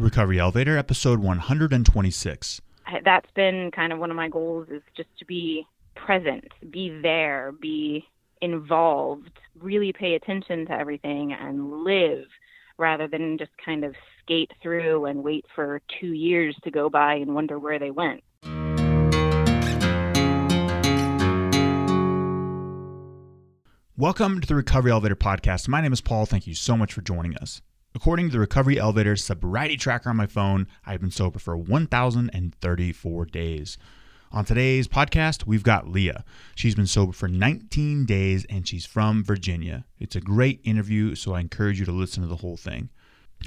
[0.00, 2.62] Recovery Elevator, episode 126.
[3.04, 7.52] That's been kind of one of my goals is just to be present, be there,
[7.60, 8.06] be
[8.40, 12.24] involved, really pay attention to everything and live
[12.78, 17.16] rather than just kind of skate through and wait for two years to go by
[17.16, 18.22] and wonder where they went.
[23.98, 25.68] Welcome to the Recovery Elevator Podcast.
[25.68, 26.24] My name is Paul.
[26.24, 27.60] Thank you so much for joining us.
[27.92, 33.24] According to the Recovery Elevator sobriety tracker on my phone, I've been sober for 1,034
[33.26, 33.78] days.
[34.30, 36.24] On today's podcast, we've got Leah.
[36.54, 39.86] She's been sober for 19 days and she's from Virginia.
[39.98, 42.90] It's a great interview, so I encourage you to listen to the whole thing.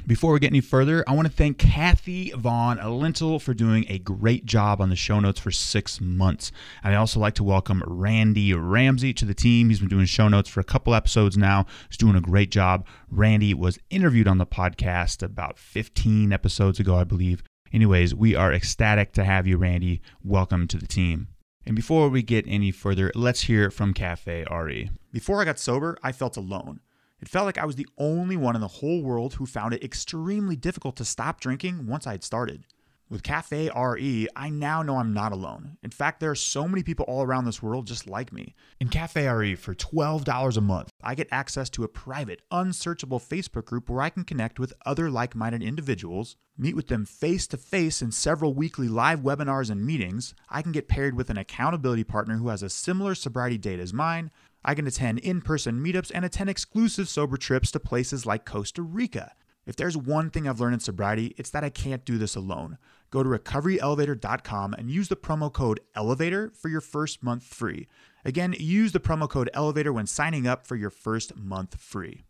[0.06, 4.00] Before we get any further, I want to thank Kathy Vaughn Lintel for doing a
[4.00, 6.52] great job on the show notes for six months.
[6.84, 9.70] And I also like to welcome Randy Ramsey to the team.
[9.70, 11.66] He's been doing show notes for a couple episodes now.
[11.88, 12.86] He's doing a great job.
[13.10, 17.42] Randy was interviewed on the podcast about 15 episodes ago, I believe.
[17.72, 20.02] Anyways, we are ecstatic to have you, Randy.
[20.22, 21.30] Welcome to the team.
[21.66, 24.90] And before we get any further, let's hear from Cafe RE.
[25.14, 26.82] Before I got sober, I felt alone.
[27.24, 29.82] It felt like I was the only one in the whole world who found it
[29.82, 32.66] extremely difficult to stop drinking once I had started.
[33.10, 35.78] With Cafe RE, I now know I'm not alone.
[35.82, 38.56] In fact, there are so many people all around this world just like me.
[38.82, 43.64] In Cafe RE, for $12 a month, I get access to a private, unsearchable Facebook
[43.64, 47.58] group where I can connect with other like minded individuals, meet with them face to
[47.58, 50.36] face in several weekly live webinars and meetings.
[50.50, 53.94] I can get paired with an accountability partner who has a similar sobriety date as
[53.94, 54.30] mine.
[54.66, 58.82] I can attend in person meetups and attend exclusive sober trips to places like Costa
[58.82, 59.34] Rica.
[59.66, 62.78] If there's one thing I've learned in sobriety, it's that I can't do this alone.
[63.12, 67.88] Go to recoveryelevator.com and use the promo code ELEVATOR for your first month free.
[68.26, 72.24] Again, use the promo code ELEVATOR when signing up for your first month free.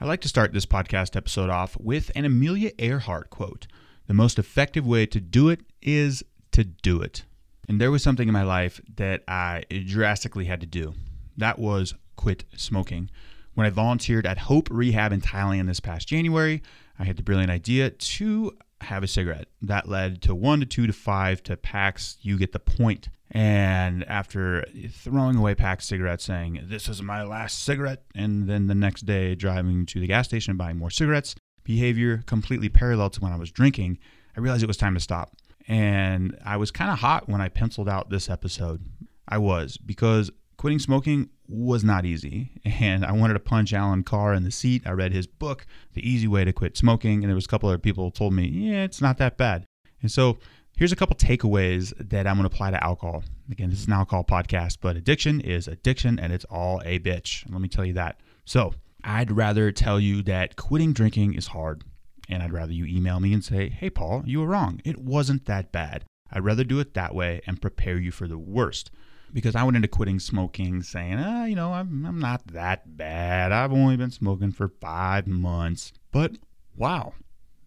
[0.00, 3.66] I'd like to start this podcast episode off with an Amelia Earhart quote
[4.06, 7.24] The most effective way to do it is to do it.
[7.68, 10.94] And there was something in my life that I drastically had to do
[11.40, 13.10] that was quit smoking.
[13.54, 16.62] When I volunteered at Hope Rehab in Thailand this past January,
[16.98, 19.48] I had the brilliant idea to have a cigarette.
[19.60, 22.16] That led to one to two to five to packs.
[22.20, 23.08] You get the point.
[23.30, 28.66] And after throwing away packs of cigarettes, saying, This is my last cigarette, and then
[28.66, 33.10] the next day driving to the gas station and buying more cigarettes, behavior completely parallel
[33.10, 33.98] to when I was drinking,
[34.36, 35.36] I realized it was time to stop.
[35.68, 38.84] And I was kind of hot when I penciled out this episode.
[39.28, 42.50] I was, because quitting smoking was not easy.
[42.66, 44.82] And I wanted to punch Allen Carr in the seat.
[44.84, 47.70] I read his book, The Easy Way to Quit Smoking, and there was a couple
[47.70, 49.64] other people told me, yeah, it's not that bad.
[50.02, 50.36] And so
[50.76, 53.24] here's a couple takeaways that I'm going to apply to alcohol.
[53.50, 57.50] Again, this is an alcohol podcast, but addiction is addiction and it's all a bitch.
[57.50, 58.20] Let me tell you that.
[58.44, 61.84] So I'd rather tell you that quitting drinking is hard.
[62.28, 64.82] And I'd rather you email me and say, hey, Paul, you were wrong.
[64.84, 66.04] It wasn't that bad.
[66.30, 68.90] I'd rather do it that way and prepare you for the worst
[69.32, 73.52] because I went into quitting smoking saying, ah, you know, I'm, I'm not that bad.
[73.52, 75.92] I've only been smoking for five months.
[76.12, 76.32] But
[76.76, 77.14] wow,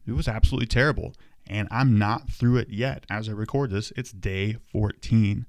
[0.06, 1.13] it was absolutely terrible.
[1.47, 3.06] And I'm not through it yet.
[3.09, 5.46] As I record this, it's day 14.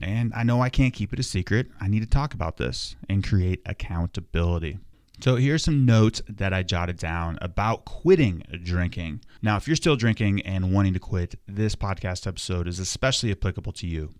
[0.00, 1.68] And I know I can't keep it a secret.
[1.80, 4.78] I need to talk about this and create accountability.
[5.20, 9.20] So here's some notes that I jotted down about quitting drinking.
[9.42, 13.72] Now, if you're still drinking and wanting to quit, this podcast episode is especially applicable
[13.72, 14.14] to you.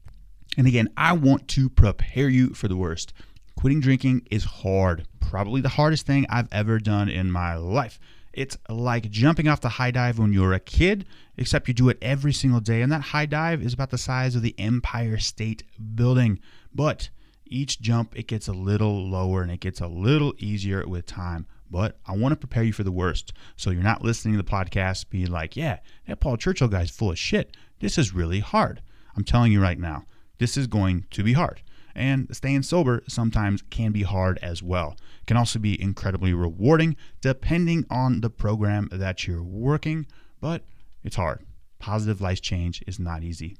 [0.57, 3.13] And again, I want to prepare you for the worst.
[3.57, 7.99] Quitting drinking is hard, probably the hardest thing I've ever done in my life.
[8.33, 11.99] It's like jumping off the high dive when you're a kid, except you do it
[12.01, 12.83] every single day.
[12.83, 15.65] And that high dive is about the size of the Empire State
[15.95, 16.39] Building.
[16.73, 17.11] But
[17.47, 21.47] each jump, it gets a little lower and it gets a little easier with time.
[21.71, 23.33] But I want to prepare you for the worst.
[23.57, 27.11] So you're not listening to the podcast being like, yeah, that Paul Churchill guy's full
[27.11, 27.57] of shit.
[27.81, 28.83] This is really hard.
[29.17, 30.05] I'm telling you right now
[30.38, 31.62] this is going to be hard.
[31.94, 34.97] And staying sober sometimes can be hard as well.
[35.21, 40.06] It can also be incredibly rewarding depending on the program that you're working,
[40.41, 40.62] but
[41.03, 41.44] it's hard.
[41.79, 43.56] Positive life change is not easy.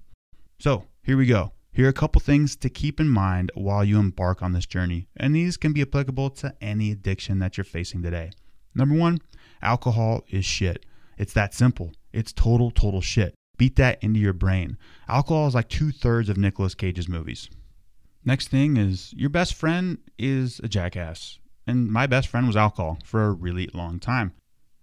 [0.59, 1.53] So, here we go.
[1.73, 5.07] Here are a couple things to keep in mind while you embark on this journey,
[5.17, 8.31] and these can be applicable to any addiction that you're facing today.
[8.75, 9.21] Number one,
[9.63, 10.85] alcohol is shit.
[11.17, 11.93] It's that simple.
[12.13, 13.35] It's total, total shit.
[13.59, 14.79] Beat that into your brain.
[15.09, 17.51] Alcohol is like two thirds of Nicolas Cage's movies.
[18.25, 21.39] Next thing is your best friend is a jackass.
[21.67, 24.33] And my best friend was alcohol for a really long time.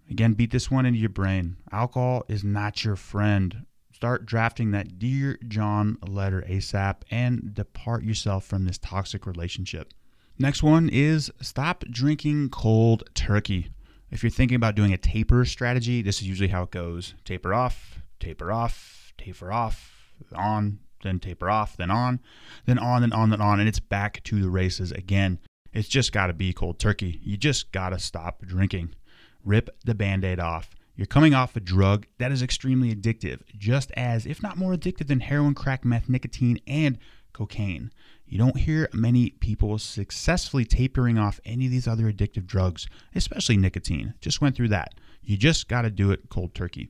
[0.09, 1.57] Again, beat this one into your brain.
[1.71, 3.65] Alcohol is not your friend.
[3.91, 9.93] Start drafting that Dear John letter ASAP and depart yourself from this toxic relationship.
[10.37, 13.69] Next one is stop drinking cold turkey.
[14.11, 17.53] If you're thinking about doing a taper strategy, this is usually how it goes taper
[17.53, 22.19] off, taper off, taper off, on, then taper off, then on,
[22.65, 25.39] then on, then on, then on, and it's back to the races again.
[25.73, 27.19] It's just got to be cold turkey.
[27.23, 28.95] You just got to stop drinking.
[29.43, 30.71] Rip the band aid off.
[30.95, 35.07] You're coming off a drug that is extremely addictive, just as, if not more addictive
[35.07, 36.97] than heroin, crack, meth, nicotine, and
[37.33, 37.91] cocaine.
[38.25, 43.57] You don't hear many people successfully tapering off any of these other addictive drugs, especially
[43.57, 44.13] nicotine.
[44.21, 44.95] Just went through that.
[45.21, 46.89] You just got to do it cold turkey.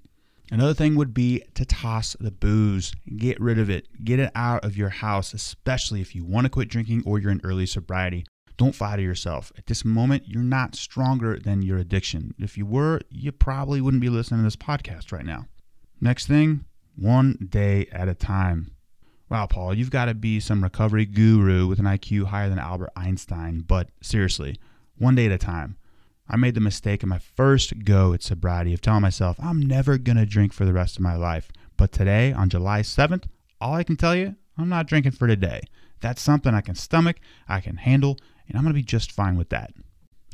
[0.52, 2.94] Another thing would be to toss the booze.
[3.18, 3.88] Get rid of it.
[4.04, 7.32] Get it out of your house, especially if you want to quit drinking or you're
[7.32, 8.26] in early sobriety.
[8.58, 9.52] Don't flatter yourself.
[9.58, 12.34] At this moment, you're not stronger than your addiction.
[12.40, 15.48] If you were, you probably wouldn't be listening to this podcast right now.
[16.00, 16.66] Next thing,
[16.96, 18.72] one day at a time.
[19.30, 22.92] Wow, Paul, you've got to be some recovery guru with an IQ higher than Albert
[22.96, 24.58] Einstein, but seriously,
[24.98, 25.78] one day at a time.
[26.28, 29.98] I made the mistake in my first go at sobriety of telling myself I'm never
[29.98, 31.52] going to drink for the rest of my life.
[31.78, 33.26] But today, on July 7th,
[33.62, 35.62] all I can tell you, I'm not drinking for today.
[36.02, 37.18] That's something I can stomach,
[37.48, 38.18] I can handle,
[38.48, 39.74] and I'm going to be just fine with that.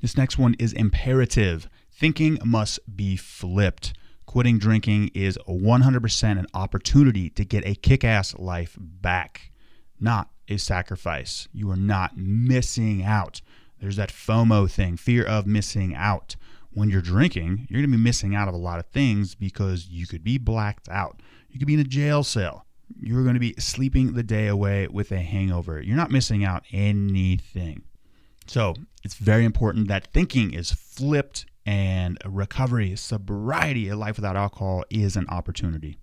[0.02, 1.70] This next one is imperative.
[1.92, 3.94] Thinking must be flipped.
[4.26, 9.52] Quitting drinking is 100% an opportunity to get a kick ass life back,
[10.00, 11.48] not a sacrifice.
[11.52, 13.42] You are not missing out.
[13.82, 16.36] There's that FOMO thing, fear of missing out.
[16.74, 19.90] When you're drinking, you're going to be missing out of a lot of things because
[19.90, 21.22] you could be blacked out.
[21.50, 22.66] You could be in a jail cell.
[23.00, 25.82] You're going to be sleeping the day away with a hangover.
[25.82, 27.84] You're not missing out anything.
[28.46, 34.84] So it's very important that thinking is flipped and recovery, sobriety, a life without alcohol
[34.90, 35.98] is an opportunity.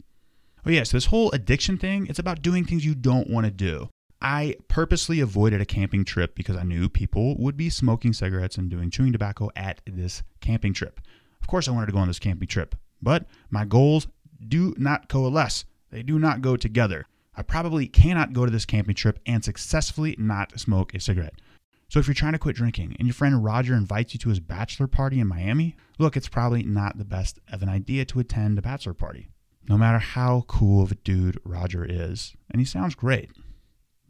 [0.66, 3.46] Oh, yes, yeah, so this whole addiction thing, it's about doing things you don't want
[3.46, 3.88] to do.
[4.20, 8.68] I purposely avoided a camping trip because I knew people would be smoking cigarettes and
[8.68, 11.00] doing chewing tobacco at this camping trip.
[11.40, 14.08] Of course, I wanted to go on this camping trip, but my goals
[14.46, 15.64] do not coalesce.
[15.90, 17.06] They do not go together.
[17.36, 21.40] I probably cannot go to this camping trip and successfully not smoke a cigarette.
[21.88, 24.40] So if you're trying to quit drinking and your friend Roger invites you to his
[24.40, 28.58] bachelor party in Miami, look, it's probably not the best of an idea to attend
[28.58, 29.30] a bachelor party.
[29.68, 33.30] No matter how cool of a dude Roger is, and he sounds great.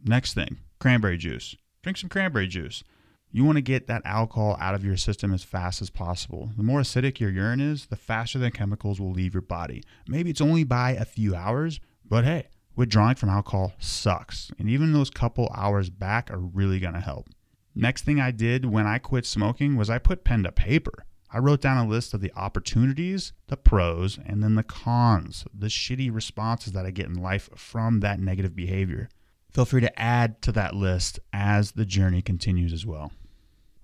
[0.04, 1.56] Next thing, cranberry juice.
[1.82, 2.84] Drink some cranberry juice.
[3.30, 6.50] You want to get that alcohol out of your system as fast as possible.
[6.56, 9.82] The more acidic your urine is, the faster the chemicals will leave your body.
[10.06, 11.78] Maybe it's only by a few hours,
[12.08, 14.50] but hey, withdrawing from alcohol sucks.
[14.58, 17.28] And even those couple hours back are really going to help.
[17.74, 21.04] Next thing I did when I quit smoking was I put pen to paper.
[21.30, 25.66] I wrote down a list of the opportunities, the pros, and then the cons, the
[25.66, 29.10] shitty responses that I get in life from that negative behavior.
[29.50, 33.12] Feel free to add to that list as the journey continues as well.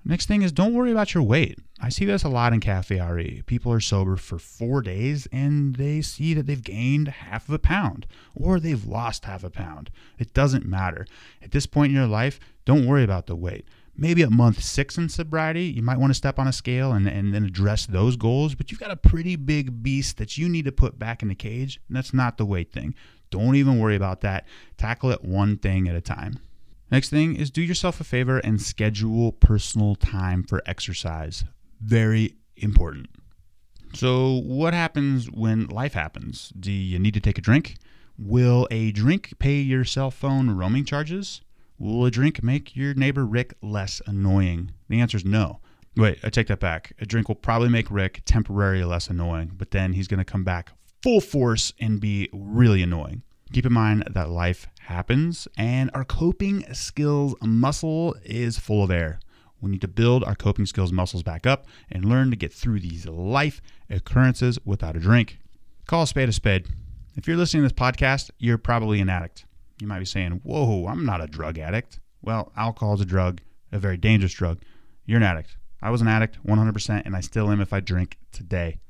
[0.07, 1.59] Next thing is don't worry about your weight.
[1.81, 3.43] I see this a lot in Cafe RE.
[3.47, 7.59] People are sober for four days and they see that they've gained half of a
[7.59, 9.91] pound or they've lost half a pound.
[10.19, 11.07] It doesn't matter.
[11.41, 13.67] At this point in your life, don't worry about the weight.
[13.97, 17.07] Maybe at month six in sobriety, you might want to step on a scale and,
[17.07, 20.65] and then address those goals, but you've got a pretty big beast that you need
[20.65, 22.95] to put back in the cage, and that's not the weight thing.
[23.35, 24.47] Don't even worry about that.
[24.77, 26.39] Tackle it one thing at a time.
[26.93, 31.43] Next thing is do yourself a favor and schedule personal time for exercise.
[31.81, 33.09] Very important.
[33.93, 36.51] So, what happens when life happens?
[36.51, 37.75] Do you need to take a drink?
[38.17, 41.41] Will a drink pay your cell phone roaming charges?
[41.77, 44.70] Will a drink make your neighbor Rick less annoying?
[44.89, 45.58] The answer is no.
[45.97, 46.93] Wait, I take that back.
[47.01, 50.44] A drink will probably make Rick temporarily less annoying, but then he's going to come
[50.44, 50.70] back
[51.05, 53.23] full force and be really annoying.
[53.55, 59.20] Keep in mind that life happens and our coping skills muscle is full of air.
[59.61, 62.81] We need to build our coping skills muscles back up and learn to get through
[62.81, 65.39] these life occurrences without a drink.
[65.87, 66.67] Call a spade a spade.
[67.15, 69.44] If you're listening to this podcast, you're probably an addict.
[69.81, 72.01] You might be saying, Whoa, I'm not a drug addict.
[72.23, 74.63] Well, alcohol is a drug, a very dangerous drug.
[75.06, 75.58] You're an addict.
[75.81, 78.81] I was an addict 100%, and I still am if I drink today.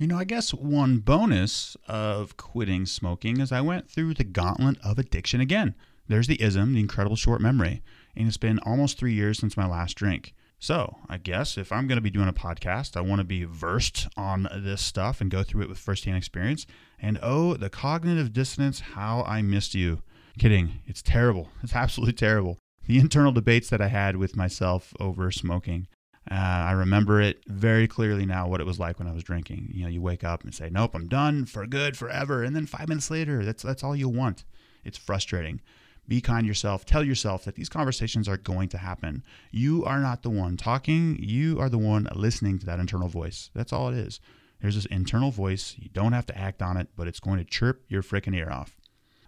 [0.00, 4.78] You know, I guess one bonus of quitting smoking is I went through the gauntlet
[4.82, 5.74] of addiction again.
[6.08, 7.82] There's the ism, the incredible short memory,
[8.16, 10.32] and it's been almost three years since my last drink.
[10.58, 13.44] So, I guess if I'm going to be doing a podcast, I want to be
[13.44, 16.64] versed on this stuff and go through it with firsthand experience.
[16.98, 20.00] And oh, the cognitive dissonance, how I missed you.
[20.38, 20.80] Kidding.
[20.86, 21.50] It's terrible.
[21.62, 22.56] It's absolutely terrible.
[22.86, 25.88] The internal debates that I had with myself over smoking.
[26.30, 29.70] Uh, I remember it very clearly now what it was like when I was drinking.
[29.74, 32.66] You know, you wake up and say, "Nope, I'm done for good, forever," and then
[32.66, 34.44] five minutes later, that's that's all you want.
[34.84, 35.60] It's frustrating.
[36.06, 36.84] Be kind yourself.
[36.84, 39.22] Tell yourself that these conversations are going to happen.
[39.50, 43.50] You are not the one talking, you are the one listening to that internal voice.
[43.54, 44.20] That's all it is.
[44.60, 45.76] There's this internal voice.
[45.78, 48.50] You don't have to act on it, but it's going to chirp your freaking ear
[48.50, 48.76] off.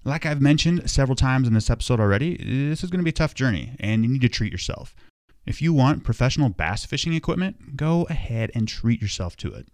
[0.04, 3.12] Like I've mentioned several times in this episode already, this is going to be a
[3.12, 4.96] tough journey and you need to treat yourself.
[5.44, 9.68] If you want professional bass fishing equipment, go ahead and treat yourself to it.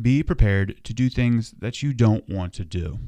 [0.00, 2.98] Be prepared to do things that you don't want to do.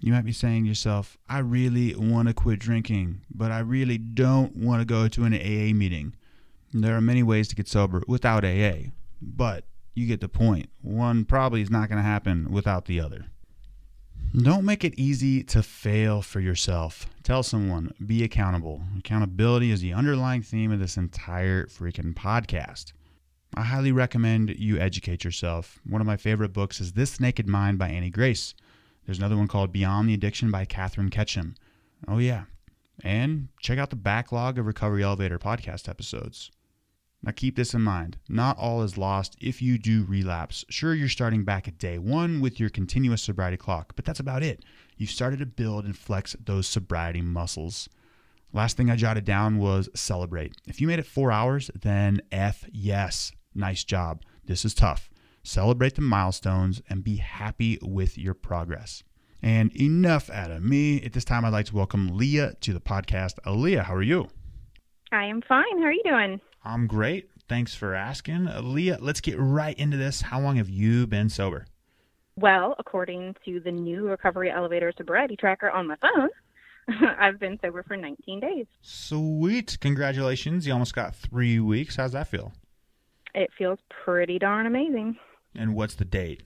[0.00, 3.98] You might be saying to yourself, I really want to quit drinking, but I really
[3.98, 6.14] don't want to go to an AA meeting.
[6.72, 10.70] There are many ways to get sober without AA, but you get the point.
[10.80, 13.26] One probably is not going to happen without the other.
[14.36, 17.06] Don't make it easy to fail for yourself.
[17.22, 18.82] Tell someone, be accountable.
[18.98, 22.92] Accountability is the underlying theme of this entire freaking podcast.
[23.54, 25.80] I highly recommend you educate yourself.
[25.88, 28.54] One of my favorite books is This Naked Mind by Annie Grace.
[29.06, 31.54] There's another one called Beyond the Addiction by Katherine Ketcham.
[32.06, 32.44] Oh, yeah.
[33.02, 36.50] And check out the backlog of Recovery Elevator podcast episodes.
[37.22, 38.16] Now, keep this in mind.
[38.28, 40.64] Not all is lost if you do relapse.
[40.68, 44.42] Sure, you're starting back at day one with your continuous sobriety clock, but that's about
[44.42, 44.64] it.
[44.96, 47.88] You've started to build and flex those sobriety muscles.
[48.52, 50.54] Last thing I jotted down was celebrate.
[50.66, 53.32] If you made it four hours, then F yes.
[53.54, 54.22] Nice job.
[54.44, 55.10] This is tough.
[55.42, 59.02] Celebrate the milestones and be happy with your progress.
[59.42, 61.02] And enough out of me.
[61.02, 63.34] At this time, I'd like to welcome Leah to the podcast.
[63.44, 64.28] Leah, how are you?
[65.12, 65.78] I am fine.
[65.78, 66.40] How are you doing?
[66.64, 67.30] I'm great.
[67.48, 68.48] Thanks for asking.
[68.62, 70.22] Leah, let's get right into this.
[70.22, 71.66] How long have you been sober?
[72.36, 76.28] Well, according to the new Recovery Elevator sobriety tracker on my phone,
[77.18, 78.66] I've been sober for 19 days.
[78.82, 79.78] Sweet.
[79.80, 80.66] Congratulations.
[80.66, 81.96] You almost got three weeks.
[81.96, 82.52] How's that feel?
[83.34, 85.16] It feels pretty darn amazing.
[85.54, 86.42] And what's the date?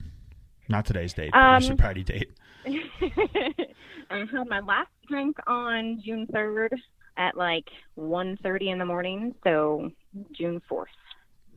[0.69, 2.31] Not today's date, but um, your sobriety date.
[2.65, 6.69] I had my last drink on June 3rd
[7.17, 7.65] at like
[7.97, 9.91] 1.30 in the morning, so
[10.31, 10.85] June 4th.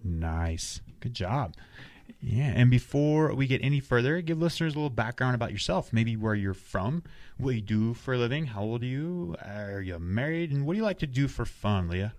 [0.05, 0.81] Nice.
[1.01, 1.55] Good job.
[2.21, 5.93] Yeah, and before we get any further, give listeners a little background about yourself.
[5.93, 7.03] Maybe where you're from,
[7.37, 10.75] what you do for a living, how old are you, are you married, and what
[10.75, 12.15] do you like to do for fun, Leah?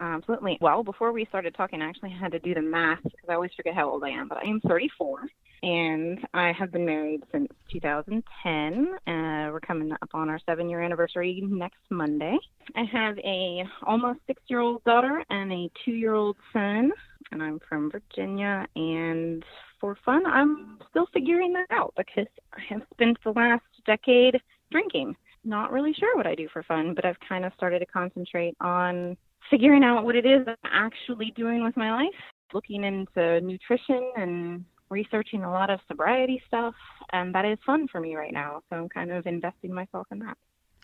[0.00, 0.58] Absolutely.
[0.60, 3.52] Well, before we started talking, I actually had to do the math because I always
[3.56, 5.26] forget how old I am, but I am 34
[5.62, 8.88] and I have been married since 2010.
[9.06, 12.36] Uh, we're coming up on our seven year anniversary next Monday.
[12.74, 16.92] I have a almost six year old daughter and a two year old son,
[17.32, 18.66] and I'm from Virginia.
[18.76, 19.44] And
[19.80, 25.16] for fun, I'm still figuring that out because I have spent the last decade drinking.
[25.44, 28.56] Not really sure what I do for fun, but I've kind of started to concentrate
[28.60, 29.16] on
[29.50, 32.08] figuring out what it is I'm actually doing with my life,
[32.52, 36.74] looking into nutrition and researching a lot of sobriety stuff,
[37.12, 38.62] and that is fun for me right now.
[38.70, 40.36] So I'm kind of investing myself in that.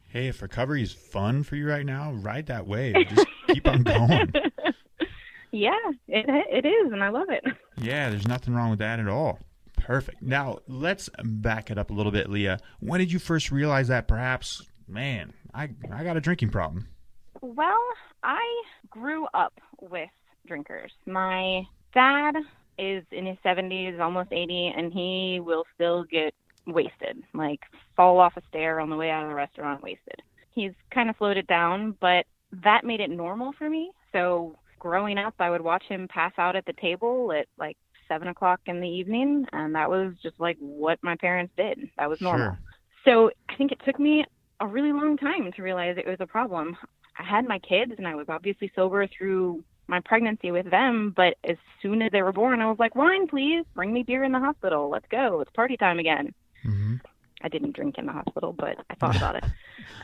[0.09, 2.94] Hey, if recovery is fun for you right now, ride that wave.
[3.09, 4.32] Just keep on going.
[5.52, 5.73] Yeah,
[6.09, 7.44] it it is, and I love it.
[7.76, 9.38] Yeah, there's nothing wrong with that at all.
[9.76, 10.23] Perfect.
[10.23, 12.59] Now let's back it up a little bit, Leah.
[12.80, 16.88] When did you first realize that perhaps, man, I I got a drinking problem?
[17.42, 17.82] Well,
[18.23, 20.09] I grew up with
[20.47, 20.92] drinkers.
[21.04, 22.37] My dad
[22.79, 26.35] is in his 70s, almost 80, and he will still get
[26.67, 27.61] wasted, like
[27.97, 30.23] fall off a stair on the way out of the restaurant wasted.
[30.50, 32.26] He's kind of floated down, but
[32.62, 33.91] that made it normal for me.
[34.12, 37.76] So growing up, I would watch him pass out at the table at like
[38.09, 41.88] seven o'clock in the evening, and that was just like what my parents did.
[41.99, 42.50] That was normal.
[42.50, 42.59] Sure.
[43.05, 44.25] So I think it took me
[44.61, 46.76] a really long time to realize it was a problem.
[47.19, 51.37] I had my kids, and I was obviously sober through my pregnancy with them, but
[51.44, 54.32] as soon as they were born, I was like, wine, please, bring me beer in
[54.32, 54.88] the hospital.
[54.88, 55.42] Let's go.
[55.42, 56.32] It's party time again.
[56.66, 56.94] Mm-hmm.
[57.42, 59.44] I didn't drink in the hospital, but I thought about it.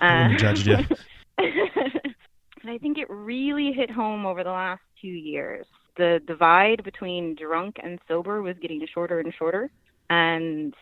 [0.02, 0.76] Uh, judged you.
[1.38, 5.64] and I think it really hit home over the last two years.
[5.96, 9.70] The divide between drunk and sober was getting shorter and shorter,
[10.10, 10.74] and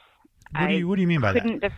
[0.50, 1.60] what do you what do you mean by that?
[1.60, 1.72] Def-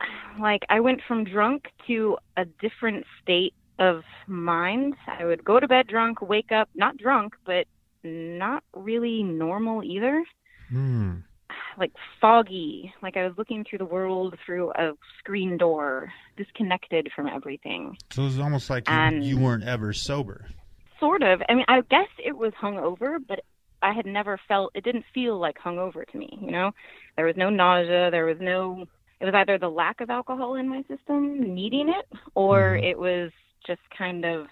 [0.40, 4.94] like I went from drunk to a different state of mind.
[5.06, 7.66] I would go to bed drunk, wake up not drunk, but
[8.02, 10.24] not really normal either.
[10.68, 11.16] Hmm.
[11.78, 11.92] Like
[12.22, 17.98] foggy, like I was looking through the world through a screen door, disconnected from everything.
[18.12, 20.46] So it was almost like you, you weren't ever sober.
[20.98, 21.42] Sort of.
[21.50, 23.40] I mean, I guess it was hungover, but
[23.82, 26.70] I had never felt it didn't feel like hungover to me, you know?
[27.14, 28.86] There was no nausea, there was no
[29.20, 32.84] it was either the lack of alcohol in my system, needing it, or mm-hmm.
[32.84, 33.30] it was
[33.66, 34.46] just kind of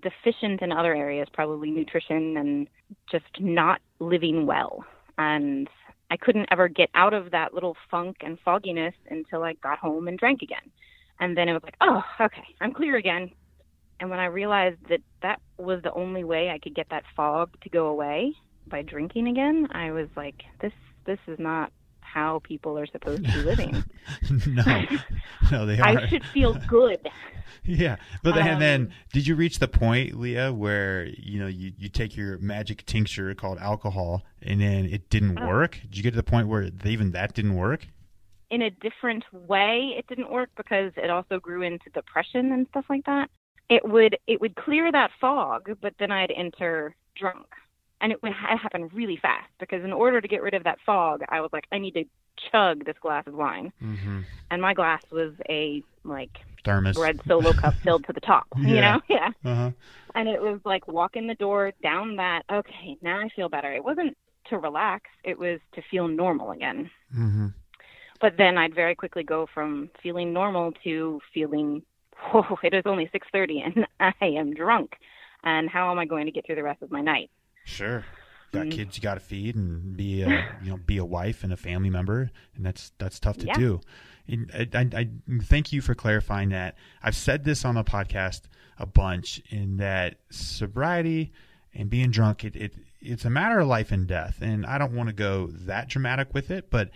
[0.00, 2.68] deficient in other areas, probably nutrition and
[3.10, 4.84] just not living well.
[5.18, 5.68] And
[6.10, 10.08] I couldn't ever get out of that little funk and fogginess until I got home
[10.08, 10.70] and drank again.
[11.20, 13.30] And then it was like, oh, okay, I'm clear again.
[14.00, 17.50] And when I realized that that was the only way I could get that fog
[17.62, 18.32] to go away
[18.66, 20.72] by drinking again, I was like, this
[21.06, 21.72] this is not
[22.12, 23.84] how people are supposed to be living.
[24.46, 24.84] no,
[25.50, 25.86] no, they are.
[25.86, 27.00] I should feel good.
[27.64, 31.46] yeah, but then, Um, and then did you reach the point, Leah, where you know
[31.46, 35.46] you, you take your magic tincture called alcohol, and then it didn't Oh.
[35.46, 35.78] work?
[35.82, 37.86] Did you get to the point where even that didn't work?
[38.50, 42.84] In a different way, it didn't work because it also grew into depression and stuff
[42.90, 43.30] like that.
[43.70, 47.46] It would it would clear that fog, but then I'd enter drunk,
[48.02, 50.78] and it would ha- happen really fast because in order to get rid of that
[50.84, 52.04] fog, I was like, I need to
[52.50, 54.20] chug this glass of wine, Mm-hmm.
[54.50, 56.30] and my glass was a like
[56.64, 56.96] Thermos.
[56.98, 59.30] red solo cup filled to the top, you know, yeah.
[59.44, 59.70] Uh huh.
[60.14, 62.42] And it was like walk in the door, down that.
[62.52, 63.72] Okay, now I feel better.
[63.72, 64.16] It wasn't
[64.50, 66.90] to relax; it was to feel normal again.
[67.16, 67.46] Mm-hmm.
[68.20, 71.82] But then I'd very quickly go from feeling normal to feeling,
[72.30, 73.86] whoa, it is only 6:30 and
[74.20, 74.92] I am drunk,
[75.44, 77.30] and how am I going to get through the rest of my night?
[77.64, 78.04] Sure.
[78.52, 78.70] Got Mm.
[78.72, 80.28] kids you got to feed and be a
[80.62, 83.54] you know be a wife and a family member, and that's that's tough to Yeah.
[83.56, 83.80] do.
[84.28, 85.08] And I, I, I
[85.42, 86.76] thank you for clarifying that.
[87.02, 88.42] I've said this on the podcast
[88.78, 91.32] a bunch in that sobriety
[91.74, 94.92] and being drunk it, it it's a matter of life and death, and I don't
[94.94, 96.90] want to go that dramatic with it, but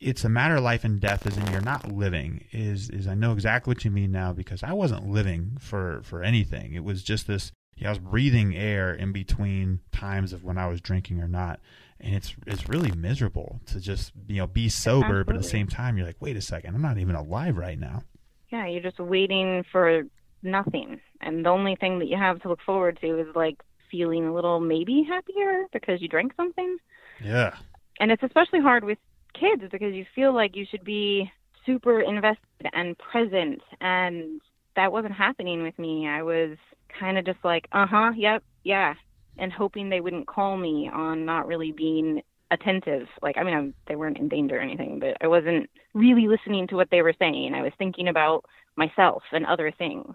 [0.00, 3.14] it's a matter of life and death as in you're not living is is I
[3.14, 6.74] know exactly what you mean now because I wasn't living for for anything.
[6.74, 7.50] It was just this
[7.82, 11.60] yeah, I was breathing air in between times of when I was drinking or not.
[12.00, 15.68] And it's it's really miserable to just, you know, be sober but at the same
[15.68, 18.02] time you're like, wait a second, I'm not even alive right now.
[18.50, 20.02] Yeah, you're just waiting for
[20.42, 23.60] nothing, and the only thing that you have to look forward to is like
[23.90, 26.76] feeling a little maybe happier because you drank something.
[27.22, 27.54] Yeah.
[28.00, 28.98] and it's especially hard with
[29.34, 31.30] kids because you feel like you should be
[31.64, 34.40] super invested and present and
[34.76, 36.56] that wasn't happening with me i was
[36.98, 38.94] kind of just like uh-huh yep yeah
[39.38, 43.06] and hoping they wouldn't call me on not really being attentive.
[43.22, 46.66] Like i mean I, they weren't in danger or anything but i wasn't really listening
[46.68, 47.54] to what they were saying.
[47.54, 48.44] I was thinking about
[48.76, 50.14] myself and other things.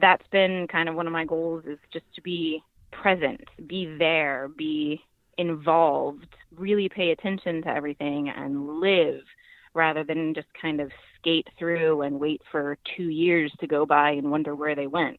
[0.00, 4.48] That's been kind of one of my goals is just to be present be there
[4.56, 5.00] be
[5.38, 9.20] involved, really pay attention to everything and live
[9.74, 14.10] rather than just kind of skate through and wait for two years to go by
[14.10, 15.18] and wonder where they went.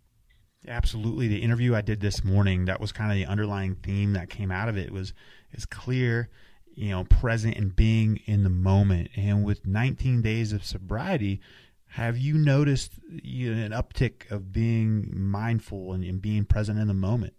[0.67, 1.27] Absolutely.
[1.27, 4.51] The interview I did this morning, that was kind of the underlying theme that came
[4.51, 5.13] out of it was
[5.51, 6.29] is clear,
[6.73, 9.09] you know, present and being in the moment.
[9.15, 11.39] And with 19 days of sobriety,
[11.87, 16.87] have you noticed you know, an uptick of being mindful and, and being present in
[16.87, 17.33] the moment?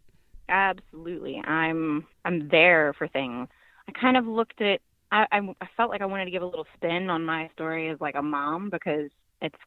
[0.48, 1.38] Absolutely.
[1.38, 3.48] I'm I'm there for things.
[3.87, 4.80] I kind of looked at
[5.12, 8.00] I I felt like I wanted to give a little spin on my story as
[8.00, 9.59] like a mom because it's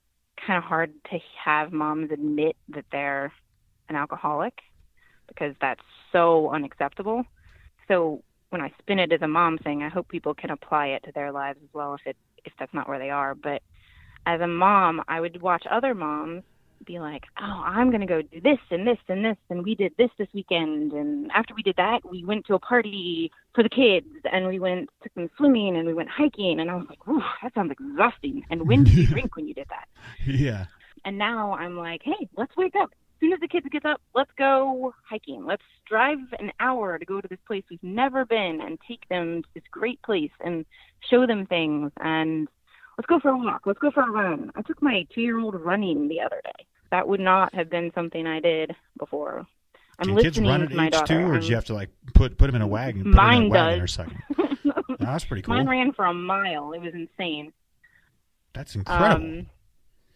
[0.46, 3.32] kind of hard to have moms admit that they're
[3.90, 4.62] an alcoholic
[5.28, 7.24] because that's so unacceptable.
[7.88, 11.04] So when I spin it as a mom thing, I hope people can apply it
[11.06, 13.36] to their lives as well if it if that's not where they are.
[13.36, 13.62] But
[14.26, 16.44] as a mom, I would watch other moms
[16.86, 19.74] be like, "Oh, I'm going to go do this and this and this and we
[19.74, 23.64] did this this weekend and after we did that, we went to a party for
[23.64, 26.86] the kids and we went took them swimming and we went hiking." And I was
[26.88, 29.88] like, "Ooh, that sounds exhausting." And when did you drink when you did that?
[30.26, 30.66] Yeah.
[31.06, 32.92] And now I'm like, "Hey, let's wake up.
[33.24, 35.46] As soon as the kids get up, let's go hiking.
[35.46, 39.44] Let's drive an hour to go to this place we've never been and take them
[39.44, 40.66] to this great place and
[41.10, 42.50] show them things and
[42.98, 43.62] let's go for a walk.
[43.66, 44.52] Let's go for a run.
[44.58, 46.66] I took my two year old running the other day.
[46.92, 49.48] That would not have been something I did before.
[50.00, 51.06] I'm Can kids listening run to at my age daughter.
[51.22, 53.04] two, or I'm- you have to like put put them in a wagon?
[53.04, 53.84] Put 'em in a Mine wagon does.
[53.84, 54.22] or something.
[54.66, 55.56] No, that's pretty cool.
[55.56, 56.72] Mine ran for a mile.
[56.74, 57.52] It was insane.
[58.54, 59.26] That's incredible.
[59.26, 59.48] Um,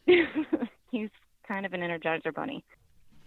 [0.92, 1.10] he's
[1.48, 2.64] kind of an energizer bunny.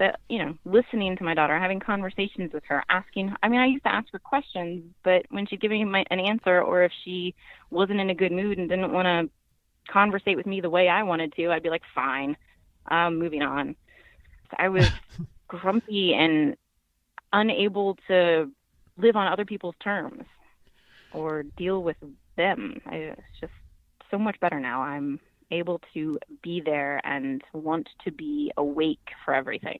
[0.00, 3.34] But you know, listening to my daughter, having conversations with her, asking.
[3.42, 6.18] I mean, I used to ask her questions, but when she'd give me my, an
[6.18, 7.34] answer, or if she
[7.68, 11.02] wasn't in a good mood and didn't want to conversate with me the way I
[11.02, 12.38] wanted to, I'd be like, "Fine,
[12.90, 13.76] um, moving on."
[14.56, 14.90] I was
[15.48, 16.56] grumpy and
[17.34, 18.50] unable to
[18.96, 20.24] live on other people's terms
[21.12, 21.98] or deal with
[22.38, 22.80] them.
[22.86, 23.52] I, it's just
[24.10, 24.80] so much better now.
[24.80, 29.78] I'm able to be there and want to be awake for everything.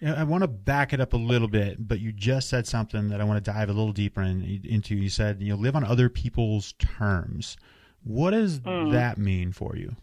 [0.00, 3.08] Yeah, I want to back it up a little bit, but you just said something
[3.10, 4.96] that I want to dive a little deeper in, into.
[4.96, 7.56] You said you know, live on other people's terms.
[8.02, 8.90] What does Mm.
[8.92, 9.94] that mean for you?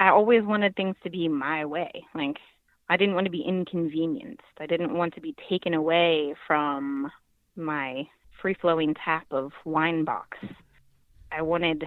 [0.00, 1.90] I always wanted things to be my way.
[2.14, 2.38] Like
[2.88, 4.42] I didn't want to be inconvenienced.
[4.58, 7.10] I didn't want to be taken away from
[7.54, 8.08] my
[8.40, 10.38] free flowing tap of wine box.
[11.30, 11.84] I wanted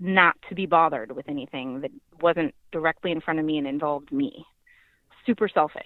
[0.00, 4.12] not to be bothered with anything that wasn't directly in front of me and involved
[4.12, 4.44] me.
[5.26, 5.82] Super selfish.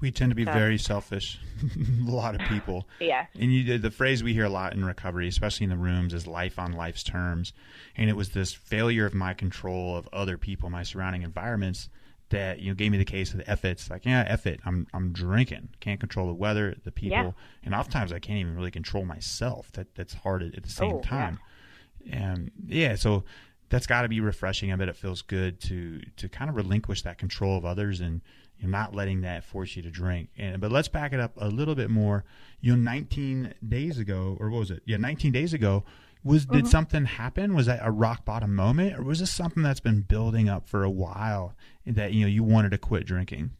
[0.00, 1.40] We tend to be So- very selfish.
[2.06, 2.86] a lot of people.
[3.00, 3.26] Yeah.
[3.34, 6.26] And you, the phrase we hear a lot in recovery, especially in the rooms, is
[6.26, 7.52] life on life's terms.
[7.96, 11.88] And it was this failure of my control of other people, my surrounding environments,
[12.30, 14.60] that you know gave me the case of the F it's like, yeah, F it.
[14.66, 15.70] I'm I'm drinking.
[15.80, 17.30] Can't control the weather, the people, Yeah.
[17.64, 19.72] and oftentimes I can't even really control myself.
[19.72, 21.38] That that's hard at, at the same Oh, time.
[22.10, 23.24] And yeah, so
[23.68, 24.72] that's got to be refreshing.
[24.72, 28.20] I bet it feels good to to kind of relinquish that control of others and
[28.58, 30.30] you're not letting that force you to drink.
[30.36, 32.24] And but let's back it up a little bit more.
[32.60, 34.82] You know, 19 days ago, or what was it?
[34.84, 35.84] Yeah, 19 days ago.
[36.24, 36.66] Was did mm-hmm.
[36.66, 37.54] something happen?
[37.54, 40.82] Was that a rock bottom moment, or was this something that's been building up for
[40.82, 41.54] a while
[41.86, 43.52] that you know you wanted to quit drinking?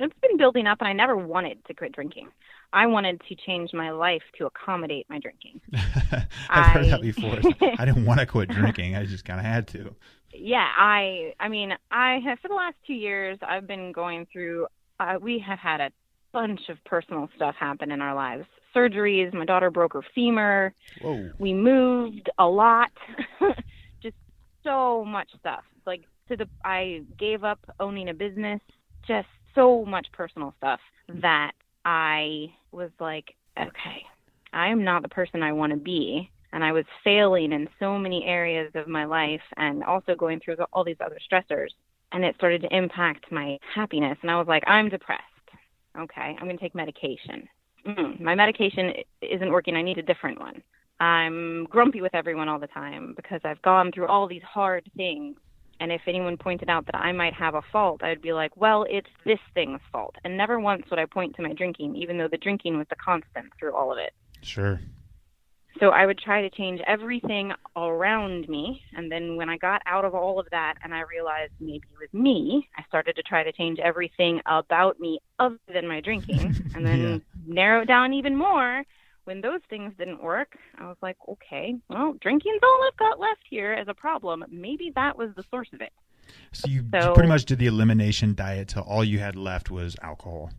[0.00, 2.30] It's been building up, and I never wanted to quit drinking.
[2.74, 5.60] I wanted to change my life to accommodate my drinking.
[6.50, 7.38] I've heard that before.
[7.78, 8.96] I didn't want to quit drinking.
[8.96, 9.94] I just kind of had to.
[10.34, 14.66] yeah i i mean i have for the last two years i've been going through
[14.98, 15.90] uh, we have had a
[16.32, 21.30] bunch of personal stuff happen in our lives surgeries my daughter broke her femur Whoa.
[21.38, 22.90] we moved a lot
[24.02, 24.16] just
[24.64, 28.60] so much stuff like to the i gave up owning a business
[29.06, 31.52] just so much personal stuff that
[31.84, 34.02] i was like okay
[34.52, 36.30] i am not the person i want to be.
[36.52, 40.56] And i was failing in so many areas of my life and also going through
[40.72, 41.70] all these other stressors.
[42.12, 44.16] And it started to impact my happiness.
[44.22, 45.22] And i was like i'm depressed.
[45.98, 47.48] Okay i'm going to take medication.
[47.86, 49.76] Mm, my medication isn't working.
[49.76, 50.62] I need a different one.
[51.00, 55.36] I'm grumpy with everyone all the time because I've gone through all these hard things.
[55.80, 58.86] And if anyone pointed out that I might have a fault, I'd be like, well,
[58.88, 60.14] it's this thing's fault.
[60.24, 62.96] And never once would I point to my drinking, even though the drinking was the
[62.96, 64.12] constant through all of it.
[64.42, 64.80] Sure.
[65.80, 68.80] So I would try to change everything around me.
[68.96, 71.98] And then when I got out of all of that and I realized maybe it
[71.98, 76.54] was me, I started to try to change everything about me other than my drinking.
[76.76, 77.18] And then Yeah.
[77.46, 78.84] narrow it down even more.
[79.24, 83.42] When those things didn't work, I was like, okay, well, drinking's all I've got left
[83.48, 84.44] here as a problem.
[84.50, 85.92] Maybe that was the source of it.
[86.52, 89.70] So you, you So- pretty much did the elimination diet till all you had left
[89.70, 90.50] was alcohol.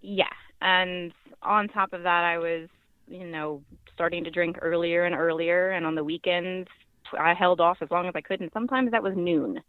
[0.00, 0.32] Yeah.
[0.60, 2.68] And on top of that, I was,
[3.08, 5.70] you know, starting to drink earlier and earlier.
[5.70, 6.68] And on the weekends,
[7.18, 8.40] I held off as long as I could.
[8.40, 9.60] And sometimes that was noon.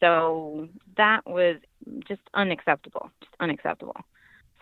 [0.00, 1.56] So that was
[2.08, 3.10] just unacceptable.
[3.20, 3.96] Just unacceptable.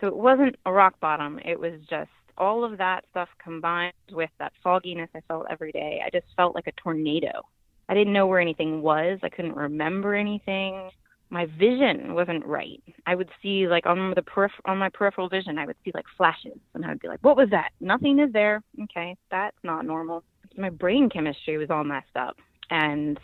[0.01, 1.39] So it wasn't a rock bottom.
[1.45, 6.01] It was just all of that stuff combined with that fogginess I felt every day.
[6.05, 7.43] I just felt like a tornado.
[7.89, 9.19] I didn't know where anything was.
[9.23, 10.91] I couldn't remember anything
[11.31, 12.83] my vision wasn't right.
[13.07, 16.07] I would see like on the peripher- on my peripheral vision, I would see like
[16.17, 17.71] flashes, and I would be like, "What was that?
[17.81, 18.63] Nothing is there.
[18.85, 20.25] Okay, that's not normal."
[20.57, 22.37] My brain chemistry was all messed up,
[22.71, 23.21] and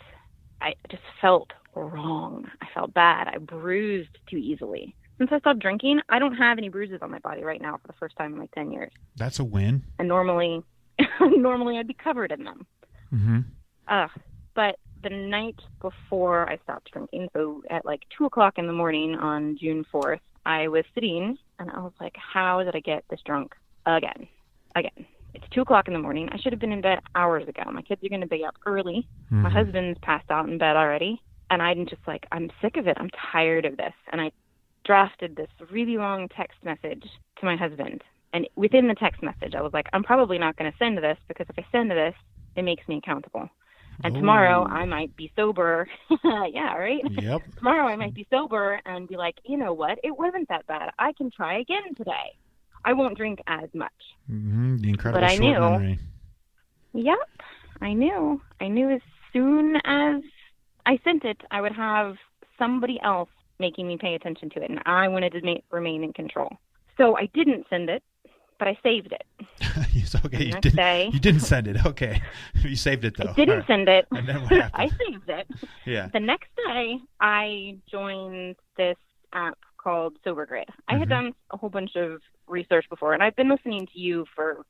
[0.61, 2.49] I just felt wrong.
[2.61, 3.27] I felt bad.
[3.27, 4.95] I bruised too easily.
[5.17, 7.87] Since I stopped drinking, I don't have any bruises on my body right now for
[7.87, 8.91] the first time in like ten years.
[9.15, 9.83] That's a win.
[9.99, 10.63] And normally,
[11.21, 12.65] normally I'd be covered in them.
[13.13, 13.39] Mm-hmm.
[13.87, 14.09] Ugh.
[14.55, 19.15] But the night before I stopped drinking, so at like two o'clock in the morning
[19.15, 23.19] on June fourth, I was sitting and I was like, How did I get this
[23.25, 23.53] drunk
[23.85, 24.27] again?
[24.75, 25.05] Again.
[25.33, 26.29] It's two o'clock in the morning.
[26.31, 27.63] I should have been in bed hours ago.
[27.71, 29.07] My kids are gonna be up early.
[29.29, 29.57] My Mm-hmm.
[29.57, 31.21] husband's passed out in bed already.
[31.49, 32.97] And I'm just like, I'm sick of it.
[32.99, 33.93] I'm tired of this.
[34.11, 34.31] And I
[34.85, 37.03] drafted this really long text message
[37.39, 38.01] to my husband.
[38.33, 41.17] And within the text message, I was like, I'm probably not going to send this
[41.27, 42.13] because if I send this,
[42.55, 43.49] it makes me accountable.
[44.03, 45.87] And tomorrow I might be sober.
[46.23, 47.01] yeah, right?
[47.09, 47.41] Yep.
[47.57, 49.99] Tomorrow I might be sober and be like, you know what?
[50.03, 50.91] It wasn't that bad.
[50.99, 52.35] I can try again today.
[52.83, 53.93] I won't drink as much.
[54.29, 54.77] Mm-hmm.
[54.77, 55.59] The incredible But I knew.
[55.59, 55.99] memory.
[56.93, 57.29] Yep,
[57.81, 58.41] I knew.
[58.59, 59.01] I knew as
[59.33, 60.21] soon as
[60.85, 62.15] I sent it, I would have
[62.59, 66.13] somebody else making me pay attention to it, and I wanted to ma- remain in
[66.13, 66.49] control.
[66.97, 68.03] So I didn't send it,
[68.59, 69.23] but I saved it.
[70.25, 70.45] Okay.
[70.45, 70.75] You didn't.
[70.75, 71.09] day.
[71.11, 71.85] You didn't send it.
[71.85, 72.21] Okay.
[72.63, 73.29] You saved it though.
[73.29, 73.67] I didn't right.
[73.67, 74.07] send it.
[74.11, 74.71] And then what happened?
[74.73, 75.47] I saved it.
[75.85, 76.07] Yeah.
[76.13, 78.97] The next day, I joined this
[79.33, 80.69] app called Sober Grid.
[80.87, 81.09] I had Mhm.
[81.09, 84.65] done a whole bunch of research before, and I've been listening to you for,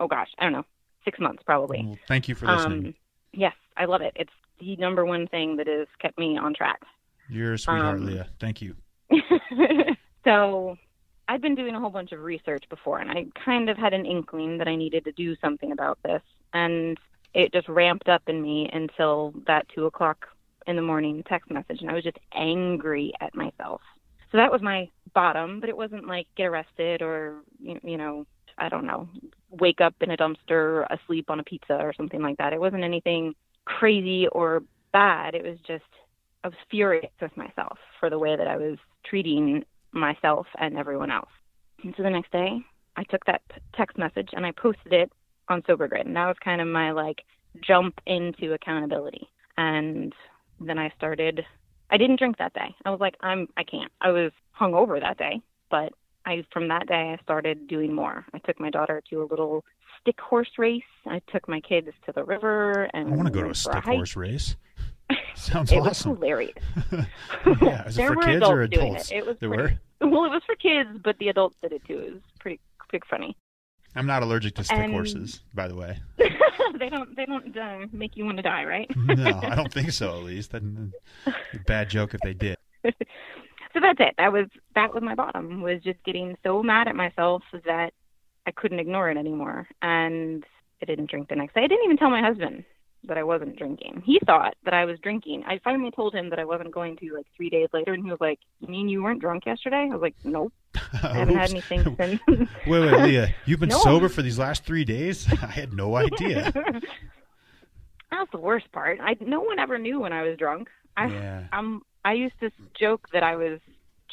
[0.00, 0.64] oh gosh, I don't know,
[1.04, 1.82] six months probably.
[1.84, 2.86] Well, thank you for listening.
[2.86, 2.94] Um,
[3.32, 4.12] yes, I love it.
[4.16, 6.80] It's the number one thing that has kept me on track.
[7.28, 8.28] You're a sweetheart, um, Leah.
[8.40, 8.76] Thank you.
[10.24, 10.76] so
[11.28, 14.06] I've been doing a whole bunch of research before, and I kind of had an
[14.06, 16.22] inkling that I needed to do something about this,
[16.54, 16.98] and
[17.34, 20.26] it just ramped up in me until that two o'clock
[20.66, 23.80] in the morning text message, and I was just angry at myself.
[24.30, 28.26] So that was my bottom, but it wasn't like get arrested or you you know
[28.58, 29.08] I don't know
[29.50, 32.52] wake up in a dumpster asleep on a pizza or something like that.
[32.52, 34.62] It wasn't anything crazy or
[34.92, 35.34] bad.
[35.34, 35.84] It was just
[36.44, 41.10] I was furious with myself for the way that I was treating myself and everyone
[41.10, 41.30] else.
[41.82, 42.60] And so the next day,
[42.96, 43.42] I took that
[43.76, 45.12] text message and I posted it
[45.48, 47.22] on Sober Grid, and that was kind of my like
[47.60, 49.28] jump into accountability.
[49.56, 50.12] And
[50.60, 51.44] then I started.
[51.90, 52.74] I didn't drink that day.
[52.84, 53.48] I was like, I'm.
[53.56, 53.90] I can't.
[54.00, 55.92] I was hungover that day, but
[56.26, 58.26] I from that day I started doing more.
[58.34, 59.64] I took my daughter to a little
[60.00, 60.82] stick horse race.
[61.06, 63.74] I took my kids to the river and I want to go to a stick
[63.74, 63.96] hike.
[63.96, 64.56] horse race.
[65.38, 66.52] Sounds It was hilarious.
[66.92, 69.10] yeah, is it there for were kids adults or doing adults?
[69.10, 69.16] it.
[69.16, 70.08] It was there pretty, were.
[70.10, 71.98] well, it was for kids, but the adults did it too.
[71.98, 73.36] It was pretty pretty funny.
[73.94, 75.98] I'm not allergic to stick And- horses, by the way.
[76.78, 78.90] they don't they don't uh, make you want to die, right?
[78.96, 80.18] No, I don't think so.
[80.18, 80.92] At least, That'd be
[81.26, 82.56] a bad joke if they did.
[82.84, 82.90] so
[83.80, 84.14] that's it.
[84.18, 85.62] That was that was my bottom.
[85.62, 87.92] Was just getting so mad at myself that
[88.46, 90.44] I couldn't ignore it anymore, and
[90.82, 91.62] I didn't drink the next day.
[91.62, 92.64] I didn't even tell my husband
[93.08, 94.02] that I wasn't drinking.
[94.06, 95.44] He thought that I was drinking.
[95.46, 98.10] I finally told him that I wasn't going to like three days later, and he
[98.10, 100.52] was like, "You mean you weren't drunk yesterday?" I was like, "Nope,
[101.02, 102.20] I haven't had anything since."
[102.66, 103.78] Wait, wait, Leah, you've been No.
[103.78, 105.26] sober for these last three days?
[105.42, 106.52] I had no idea.
[108.10, 109.00] That's the worst part.
[109.00, 110.68] I no one ever knew when I was drunk.
[110.96, 111.44] I Yeah.
[111.52, 113.60] I'm I used to joke that I was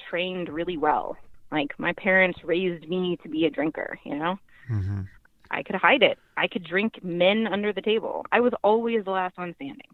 [0.10, 1.18] trained really well.
[1.52, 4.38] Like my parents raised me to be a drinker, you know?
[4.68, 5.02] hmm
[5.52, 6.18] I could hide it.
[6.38, 8.26] I could drink men under the table.
[8.32, 9.88] I was always the last one standing.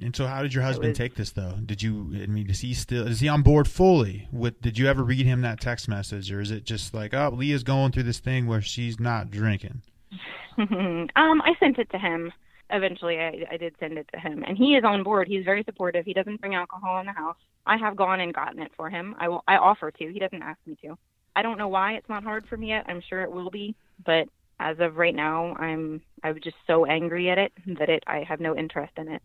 [0.00, 1.54] And so, how did your husband was- take this, though?
[1.64, 2.10] Did you?
[2.22, 3.06] I mean, is he still?
[3.06, 4.28] Is he on board fully?
[4.30, 7.30] With did you ever read him that text message, or is it just like, oh,
[7.34, 9.82] Leah's going through this thing where she's not drinking?
[10.58, 12.32] um, I sent it to him.
[12.72, 15.26] Eventually, I, I did send it to him, and he is on board.
[15.26, 16.04] He's very supportive.
[16.04, 17.36] He doesn't bring alcohol in the house.
[17.66, 19.16] I have gone and gotten it for him.
[19.18, 19.42] I will.
[19.48, 20.12] I offer to.
[20.12, 20.96] He doesn't ask me to.
[21.34, 22.84] I don't know why it's not hard for me yet.
[22.88, 24.28] I'm sure it will be, but
[24.60, 26.02] as of right now, I'm.
[26.22, 28.04] I'm just so angry at it that it.
[28.06, 29.22] I have no interest in it.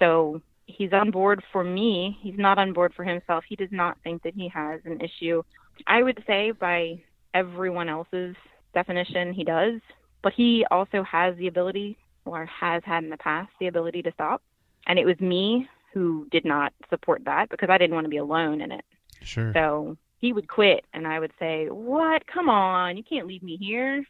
[0.00, 2.18] So he's on board for me.
[2.20, 3.44] He's not on board for himself.
[3.48, 5.44] He does not think that he has an issue.
[5.86, 7.00] I would say by
[7.32, 8.34] everyone else's
[8.74, 9.80] definition, he does.
[10.20, 14.12] But he also has the ability, or has had in the past, the ability to
[14.12, 14.42] stop.
[14.86, 18.16] And it was me who did not support that because I didn't want to be
[18.16, 18.84] alone in it.
[19.22, 19.52] Sure.
[19.52, 22.26] So he would quit, and I would say, What?
[22.26, 22.96] Come on.
[22.96, 24.04] You can't leave me here.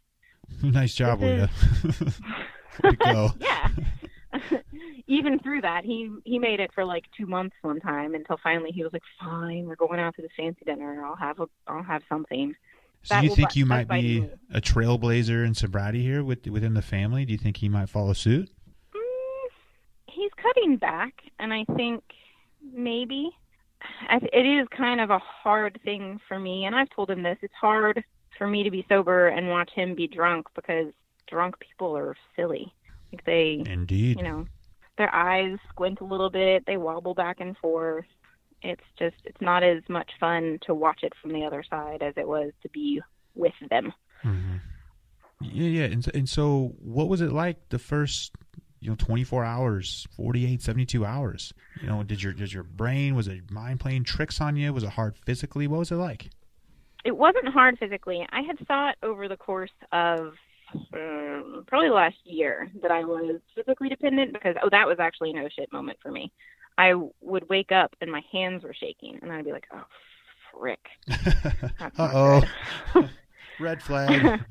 [0.62, 1.50] nice job, Leah.
[2.82, 3.30] Way to go.
[3.40, 3.68] yeah.
[5.06, 8.70] Even through that, he he made it for like two months one time until finally
[8.70, 11.04] he was like, "Fine, we're going out to this fancy dinner.
[11.04, 12.54] I'll have a I'll have something."
[13.02, 14.30] So That you think bi- you might be me.
[14.54, 17.24] a trailblazer in sobriety here with, within the family?
[17.24, 18.48] Do you think he might follow suit?
[18.94, 19.48] Mm,
[20.08, 22.04] he's cutting back, and I think
[22.72, 23.30] maybe
[24.08, 26.64] I- it is kind of a hard thing for me.
[26.64, 28.02] And I've told him this: it's hard
[28.42, 30.92] for me to be sober and watch him be drunk because
[31.28, 32.74] drunk people are silly.
[33.12, 34.16] Like they, Indeed.
[34.16, 34.46] you know,
[34.98, 38.05] their eyes squint a little bit, they wobble back and forth.
[38.61, 42.14] It's just, it's not as much fun to watch it from the other side as
[42.16, 43.00] it was to be
[43.37, 43.92] with them.
[44.22, 44.57] hmm
[45.40, 45.85] Yeah, yeah.
[45.85, 48.33] And, and so, what was it like the first,
[48.81, 51.55] you know, 24 hours, 48, 72 hours?
[51.81, 54.72] You know, did your did your brain, was it mind playing tricks on you?
[54.72, 55.68] Was it hard physically?
[55.68, 56.31] What was it like?
[57.04, 58.26] It wasn't hard physically.
[58.30, 60.34] I had thought over the course of
[60.94, 65.30] um, probably the last year that I was physically dependent because, oh, that was actually
[65.30, 66.32] a no shit moment for me.
[66.78, 69.84] I would wake up and my hands were shaking, and I'd be like, oh,
[70.52, 70.80] frick.
[71.98, 72.40] Uh
[72.94, 73.08] oh.
[73.60, 74.40] Red flag.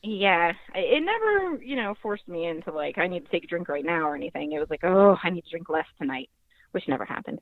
[0.00, 3.68] Yeah, it never, you know, forced me into like I need to take a drink
[3.68, 4.52] right now or anything.
[4.52, 6.30] It was like, oh, I need to drink less tonight,
[6.70, 7.40] which never happened.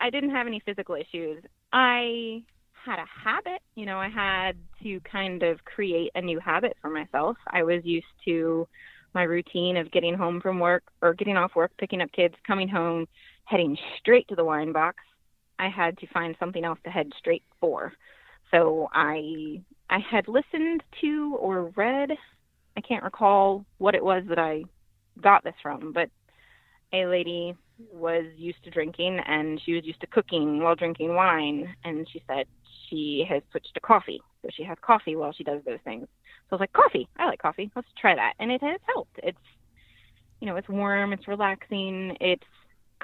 [0.00, 1.42] I didn't have any physical issues.
[1.72, 2.44] I
[2.84, 6.90] had a habit, you know, I had to kind of create a new habit for
[6.90, 7.36] myself.
[7.50, 8.68] I was used to
[9.14, 12.68] my routine of getting home from work or getting off work, picking up kids, coming
[12.68, 13.06] home,
[13.44, 14.98] heading straight to the wine box.
[15.58, 17.92] I had to find something else to head straight for.
[18.50, 22.10] So I I had listened to or read,
[22.76, 24.64] I can't recall what it was that I
[25.20, 26.08] got this from, but
[26.92, 27.54] a lady
[27.92, 32.22] was used to drinking and she was used to cooking while drinking wine and she
[32.26, 32.46] said
[32.88, 34.20] she has switched to coffee.
[34.42, 36.06] So she has coffee while she does those things.
[36.48, 37.70] So I was like, Coffee, I like coffee.
[37.74, 38.34] Let's try that.
[38.38, 39.18] And it has helped.
[39.22, 39.38] It's
[40.40, 42.44] you know, it's warm, it's relaxing, it's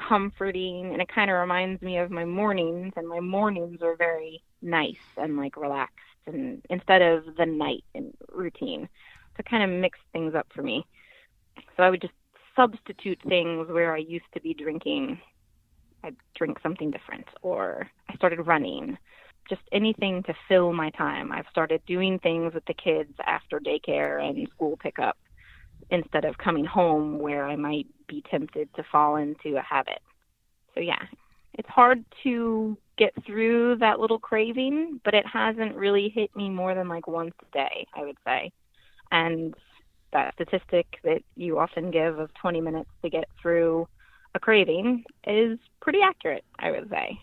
[0.08, 4.42] comforting and it kind of reminds me of my mornings and my mornings are very
[4.62, 8.88] nice and like relaxed and instead of the night and routine
[9.36, 10.84] so kind of mixed things up for me
[11.76, 12.14] so i would just
[12.56, 15.20] substitute things where i used to be drinking
[16.04, 18.96] i'd drink something different or i started running
[19.50, 24.22] just anything to fill my time i've started doing things with the kids after daycare
[24.22, 25.16] and school pickup
[25.90, 30.00] instead of coming home where I might be tempted to fall into a habit.
[30.74, 31.02] So yeah,
[31.54, 36.74] it's hard to get through that little craving, but it hasn't really hit me more
[36.74, 38.52] than like once a day, I would say.
[39.10, 39.54] And
[40.12, 43.88] that statistic that you often give of 20 minutes to get through
[44.34, 47.18] a craving is pretty accurate, I would say.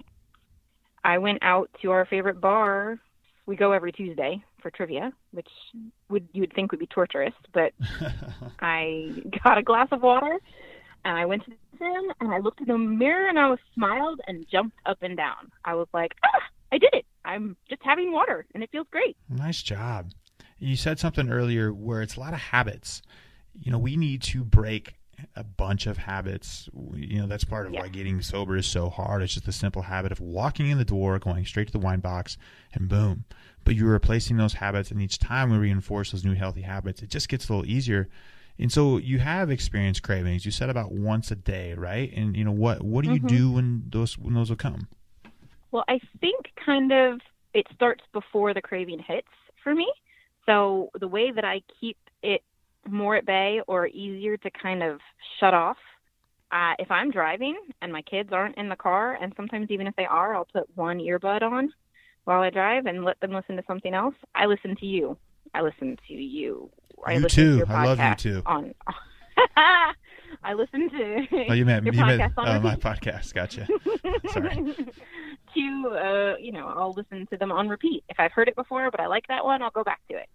[1.07, 2.99] I went out to our favorite bar.
[3.45, 5.47] We go every Tuesday for trivia, which
[6.09, 7.71] would you would think would be torturous, but
[8.59, 10.37] I got a glass of water
[11.05, 13.59] and I went to the gym and I looked in the mirror and I was
[13.73, 15.49] smiled and jumped up and down.
[15.63, 16.43] I was like, ah,
[16.73, 17.05] I did it.
[17.23, 19.15] I'm just having water and it feels great.
[19.29, 20.11] Nice job.
[20.59, 23.01] You said something earlier where it's a lot of habits.
[23.57, 24.95] You know, we need to break
[25.35, 26.69] a bunch of habits.
[26.93, 27.81] You know, that's part of yeah.
[27.81, 29.21] why getting sober is so hard.
[29.21, 31.99] It's just the simple habit of walking in the door, going straight to the wine
[31.99, 32.37] box,
[32.73, 33.25] and boom.
[33.63, 37.09] But you're replacing those habits, and each time we reinforce those new healthy habits, it
[37.09, 38.09] just gets a little easier.
[38.59, 40.45] And so you have experienced cravings.
[40.45, 42.11] You said about once a day, right?
[42.15, 42.81] And you know what?
[42.81, 43.27] What do you mm-hmm.
[43.27, 44.87] do when those when those will come?
[45.71, 47.19] Well, I think kind of
[47.53, 49.27] it starts before the craving hits
[49.63, 49.91] for me.
[50.45, 52.41] So the way that I keep it
[52.91, 54.99] more at bay or easier to kind of
[55.39, 55.77] shut off,
[56.51, 59.95] uh, if I'm driving and my kids aren't in the car, and sometimes even if
[59.95, 61.73] they are, I'll put one earbud on
[62.23, 64.15] while I drive and let them listen to something else.
[64.35, 65.17] I listen to you.
[65.53, 66.69] I listen to you.
[67.05, 67.65] I you too.
[67.65, 68.41] To I love you too.
[68.45, 68.73] On.
[70.43, 71.27] I listen to.
[71.49, 73.33] Oh, you meant you meant oh, my podcast.
[73.33, 73.67] Gotcha.
[74.31, 74.55] Sorry.
[75.53, 78.03] to uh, you know, I'll listen to them on repeat.
[78.09, 80.27] If I've heard it before, but I like that one, I'll go back to it.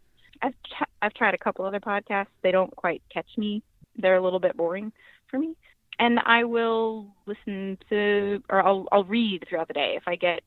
[0.43, 0.55] I've
[1.01, 2.27] I've tried a couple other podcasts.
[2.43, 3.63] They don't quite catch me.
[3.97, 4.93] They're a little bit boring
[5.31, 5.57] for me.
[5.99, 10.43] And I will listen to, or I'll I'll read throughout the day if I get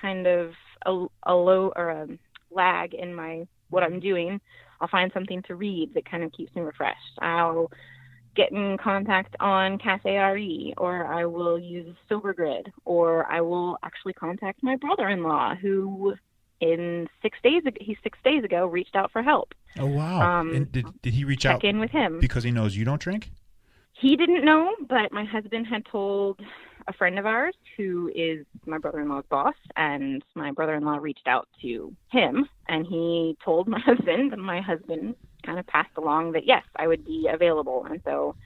[0.00, 0.52] kind of
[0.84, 2.08] a, a low or a
[2.50, 4.40] lag in my what I'm doing.
[4.80, 7.18] I'll find something to read that kind of keeps me refreshed.
[7.20, 7.70] I'll
[8.34, 13.78] get in contact on Cafe RE, or I will use Sober Grid, or I will
[13.84, 16.14] actually contact my brother-in-law who
[16.62, 19.52] in six days he six days ago reached out for help.
[19.78, 20.40] Oh wow!
[20.40, 21.60] Um, and did did he reach check out?
[21.60, 23.30] Check in with him because he knows you don't drink.
[23.92, 26.40] He didn't know, but my husband had told
[26.88, 31.94] a friend of ours who is my brother-in-law's boss, and my brother-in-law reached out to
[32.10, 36.64] him, and he told my husband, and my husband kind of passed along that yes,
[36.76, 38.36] I would be available, and so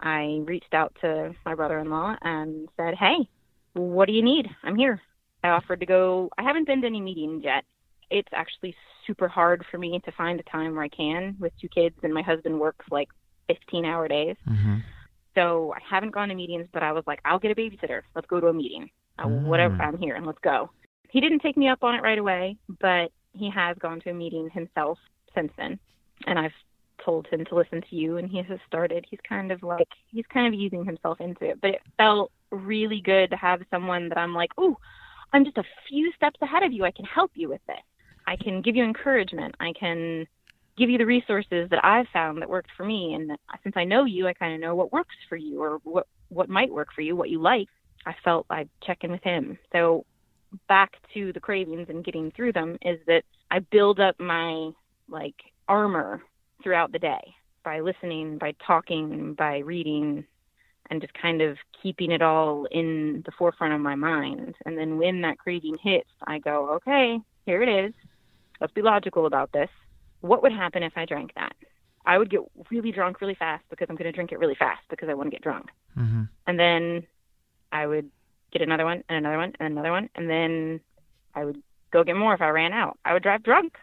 [0.00, 3.28] I reached out to my brother-in-law and said, "Hey,
[3.72, 4.48] what do you need?
[4.62, 5.00] I'm here."
[5.44, 6.30] I offered to go.
[6.38, 7.64] I haven't been to any meetings yet.
[8.10, 8.74] It's actually
[9.06, 12.12] super hard for me to find a time where I can with two kids, and
[12.12, 13.08] my husband works like
[13.48, 14.36] 15 hour days.
[14.48, 14.76] Mm-hmm.
[15.34, 18.02] So I haven't gone to meetings, but I was like, I'll get a babysitter.
[18.14, 18.88] Let's go to a meeting.
[19.18, 19.42] Uh, mm.
[19.42, 20.70] Whatever, I'm here and let's go.
[21.10, 24.14] He didn't take me up on it right away, but he has gone to a
[24.14, 24.98] meeting himself
[25.34, 25.78] since then.
[26.26, 26.52] And I've
[27.04, 29.04] told him to listen to you, and he has started.
[29.10, 31.60] He's kind of like, he's kind of easing himself into it.
[31.60, 34.78] But it felt really good to have someone that I'm like, oh,
[35.34, 36.84] I'm just a few steps ahead of you.
[36.84, 37.76] I can help you with this.
[38.26, 39.56] I can give you encouragement.
[39.58, 40.26] I can
[40.78, 43.14] give you the resources that I've found that worked for me.
[43.14, 46.06] And since I know you, I kind of know what works for you or what
[46.28, 47.68] what might work for you, what you like.
[48.06, 49.58] I felt I'd check in with him.
[49.72, 50.06] So
[50.68, 54.70] back to the cravings and getting through them is that I build up my
[55.08, 55.34] like
[55.68, 56.22] armor
[56.62, 60.24] throughout the day by listening, by talking, by reading,
[60.90, 64.54] and just kind of keeping it all in the forefront of my mind.
[64.66, 67.94] And then when that craving hits, I go, okay, here it is.
[68.60, 69.70] Let's be logical about this
[70.24, 71.54] what would happen if I drank that?
[72.06, 74.80] I would get really drunk really fast because I'm going to drink it really fast
[74.88, 75.66] because I want to get drunk.
[75.98, 76.22] Mm-hmm.
[76.46, 77.06] And then
[77.72, 78.10] I would
[78.50, 80.08] get another one and another one and another one.
[80.14, 80.80] And then
[81.34, 82.98] I would go get more if I ran out.
[83.04, 83.76] I would drive drunk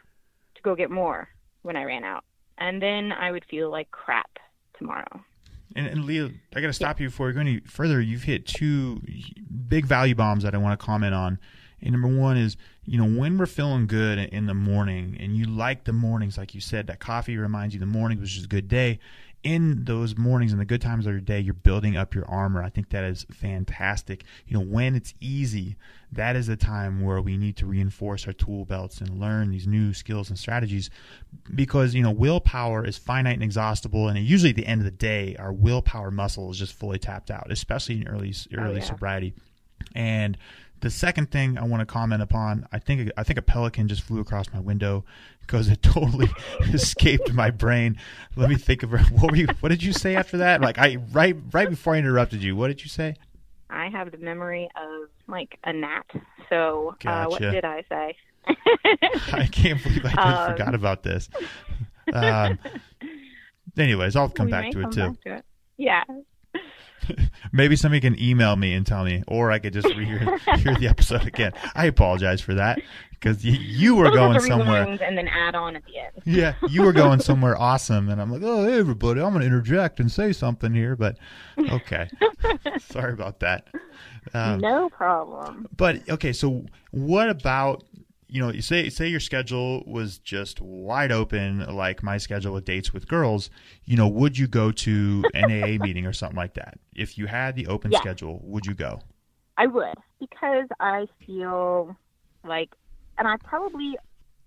[0.55, 1.29] to go get more
[1.61, 2.23] when I ran out.
[2.57, 4.39] And then I would feel like crap
[4.77, 5.23] tomorrow.
[5.75, 8.01] And, and Leah, I got to stop you before we go any further.
[8.01, 9.01] You've hit two
[9.67, 11.39] big value bombs that I want to comment on.
[11.81, 15.45] And number one is, you know, when we're feeling good in the morning and you
[15.45, 18.49] like the mornings, like you said, that coffee reminds you the morning was just a
[18.49, 18.99] good day.
[19.43, 22.61] In those mornings and the good times of your day, you're building up your armor.
[22.61, 24.23] I think that is fantastic.
[24.45, 25.77] You know, when it's easy,
[26.11, 29.65] that is the time where we need to reinforce our tool belts and learn these
[29.65, 30.91] new skills and strategies
[31.55, 34.07] because, you know, willpower is finite and exhaustible.
[34.07, 37.31] And usually at the end of the day, our willpower muscle is just fully tapped
[37.31, 38.83] out, especially in early, oh, early oh, yeah.
[38.83, 39.33] sobriety.
[39.95, 40.37] And
[40.81, 44.01] the second thing I want to comment upon, I think I think a pelican just
[44.01, 45.05] flew across my window
[45.41, 46.29] because it totally
[46.73, 47.97] escaped my brain.
[48.35, 50.61] Let me think of what were you, what did you say after that?
[50.61, 53.15] Like I right right before I interrupted you, what did you say?
[53.69, 56.05] I have the memory of like a gnat.
[56.49, 57.09] So gotcha.
[57.09, 58.15] uh, what did I say?
[59.33, 60.11] I can't believe I
[60.45, 61.29] um, forgot about this.
[62.11, 62.57] Um,
[63.77, 64.99] Anyways, I'll come back to it come too.
[65.01, 65.45] back to it.
[65.77, 66.03] Yeah.
[67.51, 70.87] Maybe somebody can email me and tell me, or I could just rehear hear the
[70.87, 71.53] episode again.
[71.73, 72.79] I apologize for that
[73.21, 74.83] because you, you were going somewhere.
[74.83, 76.11] and then add on at the end.
[76.25, 79.45] Yeah, you were going somewhere awesome, and I'm like, oh, hey, everybody, I'm going to
[79.47, 81.17] interject and say something here, but
[81.69, 82.09] okay,
[82.79, 83.67] sorry about that.
[84.33, 85.67] Um, no problem.
[85.75, 87.83] But okay, so what about
[88.27, 92.63] you know, you say say your schedule was just wide open, like my schedule with
[92.65, 93.49] dates with girls.
[93.83, 96.79] You know, would you go to an AA meeting or something like that?
[96.95, 97.99] If you had the open Yeah.
[97.99, 99.01] schedule, would you go?
[99.57, 101.95] I would because I feel
[102.45, 102.69] like,
[103.17, 103.97] and I probably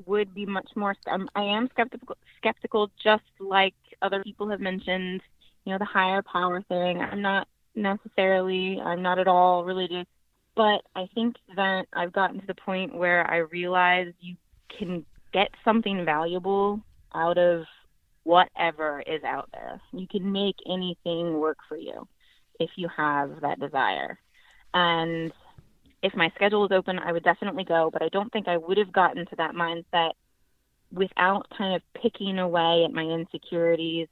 [0.07, 0.95] would be much more.
[1.07, 5.23] I'm, um, I am skeptical, skeptical, just like other people have mentioned.
[5.65, 7.01] You know, the higher power thing.
[7.01, 8.81] I'm not necessarily.
[8.81, 10.07] I'm not at all religious,
[10.55, 14.37] but I think that I've gotten to the point where I realize you
[14.79, 16.81] can get something valuable
[17.15, 17.65] out of
[18.25, 19.81] whatever is out there.
[19.93, 22.07] You can make anything work for you
[22.59, 24.19] if you have that desire.
[24.73, 25.33] And
[26.05, 28.77] if my schedule was open, I would definitely go, but I don't think I would
[28.77, 30.11] have gotten to that mindset
[30.93, 34.07] without kind of picking away at my insecurities,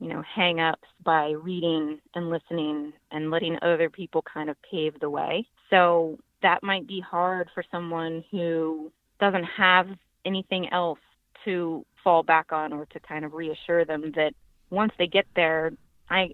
[0.00, 4.98] you know, hang ups by reading and listening and letting other people kind of pave
[5.00, 5.46] the way.
[5.68, 8.90] So that might be hard for someone who
[9.20, 9.86] doesn't have
[10.24, 10.98] anything else
[11.44, 14.32] to fall back on or to kind of reassure them that
[14.70, 15.72] once they get there,
[16.08, 16.30] I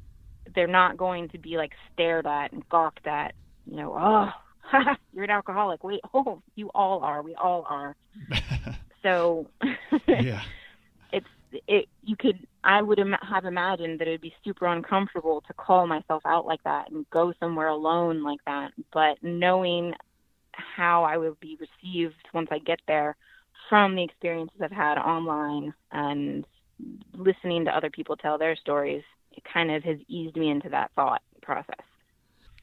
[0.55, 3.35] they're not going to be like stared at and gawked at,
[3.67, 4.31] you know, oh,
[5.13, 5.83] you're an alcoholic.
[5.85, 7.23] Wait, oh, you all are.
[7.23, 7.97] We all are.
[9.03, 9.47] So
[10.07, 10.43] yeah,
[11.13, 11.27] it's
[11.67, 11.87] it.
[12.03, 12.47] You could.
[12.63, 16.63] I would Im- have imagined that it'd be super uncomfortable to call myself out like
[16.65, 18.73] that and go somewhere alone like that.
[18.93, 19.95] But knowing
[20.53, 23.17] how I will be received once I get there
[23.69, 26.45] from the experiences I've had online and
[27.15, 29.03] listening to other people tell their stories,
[29.33, 31.85] it kind of has eased me into that thought process.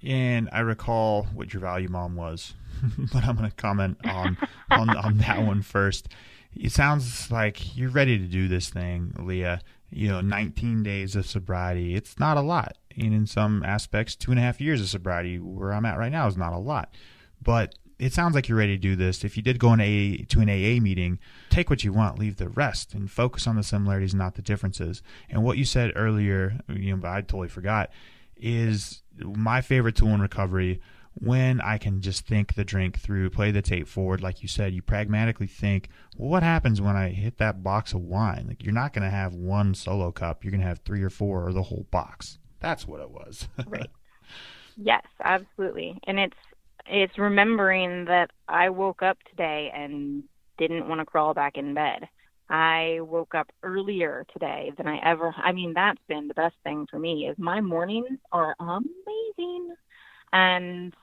[0.04, 2.54] And I recall what your value bomb was,
[3.14, 4.38] but I'm going to comment on
[4.70, 6.10] on on that one first.
[6.56, 9.62] It sounds like you're ready to do this thing, Leah.
[9.90, 11.96] You know, 19 days of sobriety.
[11.96, 15.40] It's not a lot, and in some aspects, two and a half years of sobriety,
[15.40, 16.94] where I'm at right now, is not a lot.
[17.42, 19.24] But it sounds like you're ready to do this.
[19.24, 21.20] If you did go an AA, to an AA meeting,
[21.50, 25.02] take what you want, leave the rest, and focus on the similarities, not the differences.
[25.30, 27.90] And what you said earlier, you know, I totally forgot,
[28.36, 30.82] is my favorite tool in recovery
[31.20, 34.74] when I can just think the drink through, play the tape forward, like you said,
[34.74, 38.46] you pragmatically think, well, what happens when I hit that box of wine?
[38.48, 41.10] Like you're not going to have one solo cup, you're going to have three or
[41.10, 42.38] four or the whole box.
[42.60, 43.48] That's what it was.
[43.68, 43.90] Right.
[44.80, 46.00] Yes, absolutely.
[46.06, 46.38] And it's
[46.86, 50.24] it's remembering that I woke up today and
[50.58, 52.08] didn't want to crawl back in bed.
[52.50, 56.88] I woke up earlier today than I ever I mean that's been the best thing
[56.90, 59.76] for me is my mornings are amazing.
[60.34, 60.94] And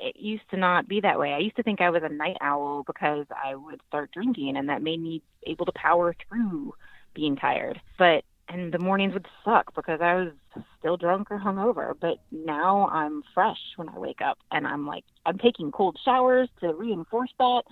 [0.00, 1.32] it used to not be that way.
[1.32, 4.68] I used to think I was a night owl because I would start drinking and
[4.68, 6.74] that made me able to power through
[7.14, 7.80] being tired.
[7.98, 10.32] But and the mornings would suck because I was
[10.78, 11.94] still drunk or hungover.
[11.98, 16.48] But now I'm fresh when I wake up, and I'm like I'm taking cold showers
[16.60, 17.62] to reinforce that.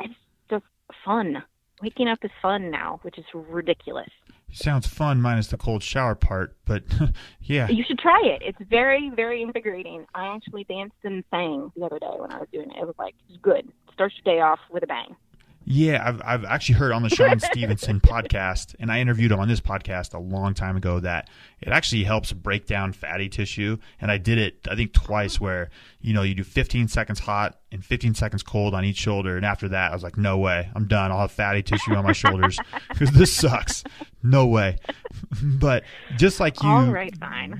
[0.00, 0.14] It's
[0.50, 0.64] just
[1.04, 1.42] fun.
[1.82, 4.08] Waking up is fun now, which is ridiculous.
[4.52, 6.84] Sounds fun, minus the cold shower part, but
[7.40, 7.68] yeah.
[7.68, 8.42] You should try it.
[8.44, 10.06] It's very, very invigorating.
[10.14, 12.76] I actually danced and sang the other day when I was doing it.
[12.78, 13.68] It was like good.
[13.92, 15.16] Starts your day off with a bang.
[15.64, 19.48] Yeah, I've I've actually heard on the Shawn Stevenson podcast, and I interviewed him on
[19.48, 21.28] this podcast a long time ago that
[21.60, 23.78] it actually helps break down fatty tissue.
[24.00, 27.58] And I did it, I think, twice where you know you do 15 seconds hot
[27.70, 30.68] and 15 seconds cold on each shoulder, and after that, I was like, no way,
[30.74, 31.12] I'm done.
[31.12, 32.58] I'll have fatty tissue on my shoulders
[32.88, 33.84] because this sucks.
[34.22, 34.78] No way.
[35.42, 35.84] but
[36.16, 37.58] just like you, All right, fine.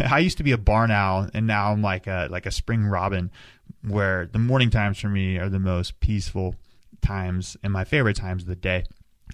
[0.00, 2.84] I used to be a barn owl, and now I'm like a like a spring
[2.84, 3.30] robin,
[3.82, 6.54] where the morning times for me are the most peaceful
[7.04, 8.84] times and my favorite times of the day.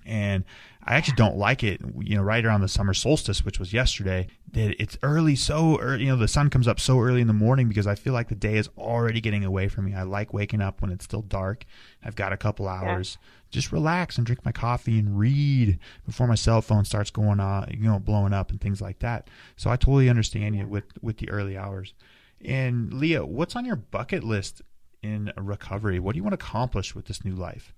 [0.07, 0.45] And
[0.85, 4.29] I actually don't like it, you know, right around the summer solstice, which was yesterday,
[4.53, 7.33] that it's early, so early, you know, the sun comes up so early in the
[7.33, 9.95] morning because I feel like the day is already getting away from me.
[9.95, 11.65] I like waking up when it's still dark.
[12.03, 13.19] I've got a couple hours.
[13.51, 17.69] Just relax and drink my coffee and read before my cell phone starts going on,
[17.77, 19.29] you know, blowing up and things like that.
[19.57, 21.95] So I totally understand you with, with the early hours.
[22.43, 24.63] And Leah, what's on your bucket list
[25.03, 25.99] in recovery?
[25.99, 27.73] What do you want to accomplish with this new life?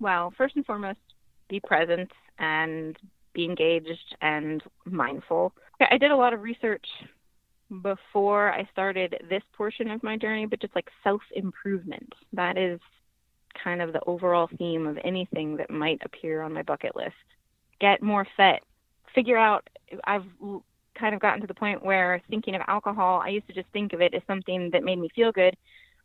[0.00, 0.98] Well, first and foremost,
[1.48, 2.96] be present and
[3.32, 5.52] be engaged and mindful.
[5.80, 6.86] I did a lot of research
[7.82, 12.12] before I started this portion of my journey, but just like self improvement.
[12.32, 12.80] That is
[13.62, 17.14] kind of the overall theme of anything that might appear on my bucket list.
[17.80, 18.62] Get more fit.
[19.14, 19.68] figure out.
[20.04, 20.24] I've
[20.98, 23.92] kind of gotten to the point where thinking of alcohol, I used to just think
[23.92, 25.56] of it as something that made me feel good,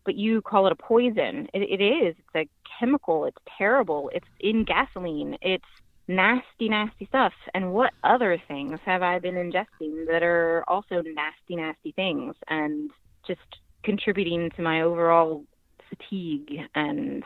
[0.06, 1.48] but you call it a poison.
[1.54, 2.16] It, it is.
[2.18, 2.50] It's a
[2.80, 3.26] chemical.
[3.26, 4.10] It's terrible.
[4.14, 5.38] It's in gasoline.
[5.42, 5.64] It's
[6.08, 7.34] nasty, nasty stuff.
[7.54, 12.90] And what other things have I been ingesting that are also nasty, nasty things and
[13.26, 13.40] just
[13.84, 15.44] contributing to my overall
[15.90, 17.24] fatigue and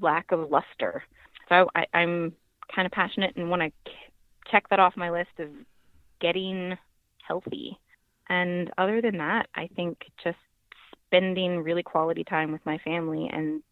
[0.00, 1.04] lack of luster?
[1.48, 2.32] So I, I'm
[2.74, 3.92] kind of passionate and want to
[4.50, 5.48] check that off my list of
[6.20, 6.76] getting
[7.26, 7.78] healthy.
[8.28, 10.36] And other than that, I think just
[11.16, 13.62] spending really quality time with my family and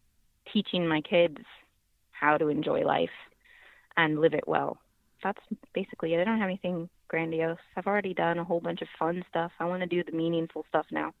[0.51, 1.37] teaching my kids
[2.11, 3.09] how to enjoy life
[3.97, 4.77] and live it well.
[5.23, 5.41] That's
[5.73, 6.21] basically it.
[6.21, 7.57] I don't have anything grandiose.
[7.75, 9.51] I've already done a whole bunch of fun stuff.
[9.59, 11.13] I want to do the meaningful stuff now.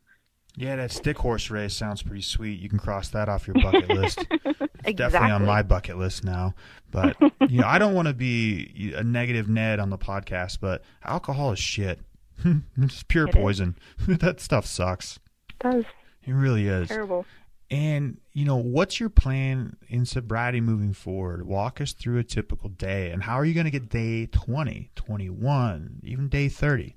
[0.57, 2.59] Yeah, that stick horse race sounds pretty sweet.
[2.59, 4.19] You can cross that off your bucket list.
[4.31, 4.93] exactly.
[4.93, 6.53] definitely on my bucket list now.
[6.91, 7.17] But
[7.49, 11.51] you know, I don't want to be a negative Ned on the podcast, but alcohol
[11.51, 11.99] is shit.
[12.77, 13.77] it's pure It poison.
[14.07, 15.19] that stuff sucks.
[15.49, 15.85] It does.
[16.25, 16.87] It really is.
[16.87, 17.25] Terrible.
[17.71, 21.47] And you know, what's your plan in sobriety moving forward?
[21.47, 24.91] Walk us through a typical day, and how are you going to get day 20,
[24.95, 26.95] 21, even day 30?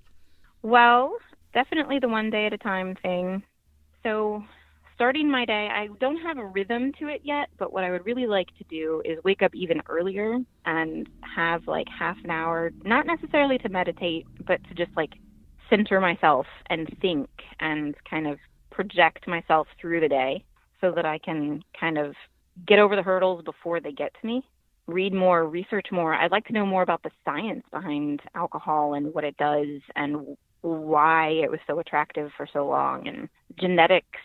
[0.63, 1.17] Well,
[1.55, 3.43] definitely the one day at a time thing.
[4.03, 4.45] So,
[4.95, 8.05] starting my day, I don't have a rhythm to it yet, but what I would
[8.05, 12.73] really like to do is wake up even earlier and have like half an hour,
[12.85, 15.15] not necessarily to meditate, but to just like
[15.71, 17.29] center myself and think
[17.61, 18.39] and kind of
[18.79, 20.45] project myself through the day
[20.81, 22.15] so that I can kind of
[22.65, 24.45] get over the hurdles before they get to me.
[24.87, 26.15] Read more, research more.
[26.15, 30.37] I'd like to know more about the science behind alcohol and what it does and
[30.61, 34.21] why it was so attractive for so long and genetics,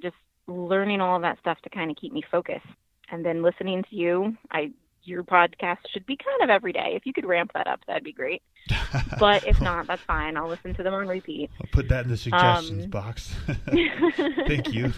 [0.00, 0.14] just
[0.46, 2.64] learning all of that stuff to kind of keep me focused.
[3.10, 4.70] And then listening to you, I
[5.06, 6.92] your podcast should be kind of every day.
[6.94, 8.42] If you could ramp that up, that'd be great.
[9.18, 10.36] But if not, that's fine.
[10.36, 11.50] I'll listen to them on repeat.
[11.60, 13.34] I'll put that in the suggestions Um, box.
[14.46, 14.92] Thank you.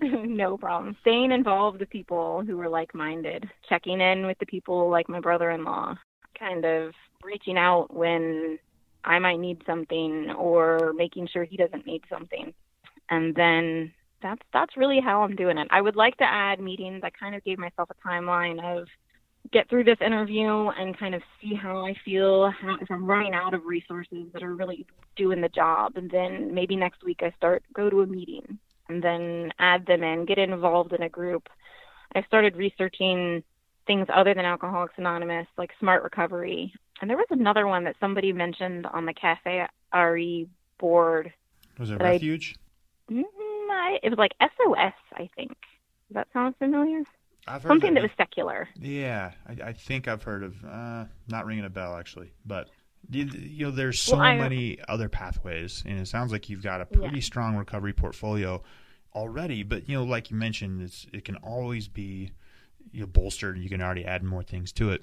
[0.00, 0.96] no problem.
[1.00, 5.20] Staying involved with people who are like minded, checking in with the people like my
[5.20, 5.94] brother in law,
[6.38, 6.92] kind of
[7.22, 8.58] reaching out when
[9.04, 12.52] I might need something or making sure he doesn't need something.
[13.10, 13.92] And then
[14.22, 15.68] that's that's really how I'm doing it.
[15.70, 17.02] I would like to add meetings.
[17.04, 18.86] I kind of gave myself a timeline of
[19.52, 23.34] get through this interview and kind of see how I feel, how, if I'm running
[23.34, 24.86] out of resources that are really
[25.16, 25.92] doing the job.
[25.96, 30.02] And then maybe next week I start go to a meeting and then add them
[30.02, 31.48] in, get involved in a group.
[32.14, 33.42] I started researching
[33.86, 36.72] things other than Alcoholics Anonymous, like Smart Recovery.
[37.00, 41.32] And there was another one that somebody mentioned on the Cafe RE board.
[41.78, 42.56] Was it But I- refuge?
[43.10, 43.22] Mm,
[43.70, 45.50] I, it was like SOS, I think.
[46.08, 47.02] Does that sound familiar?
[47.46, 48.68] Something that was secular.
[48.78, 50.64] Yeah, I, I think I've heard of.
[50.64, 52.70] Uh, not ringing a bell actually, but
[53.10, 56.80] you, you know, there's so Well, many other pathways, and it sounds like you've got
[56.80, 56.98] a Yeah.
[57.00, 58.62] pretty strong recovery portfolio
[59.14, 59.62] already.
[59.62, 62.32] But you know, like you mentioned, it's it can always be
[62.92, 63.58] you know, bolstered.
[63.58, 65.02] You can already add more things to it,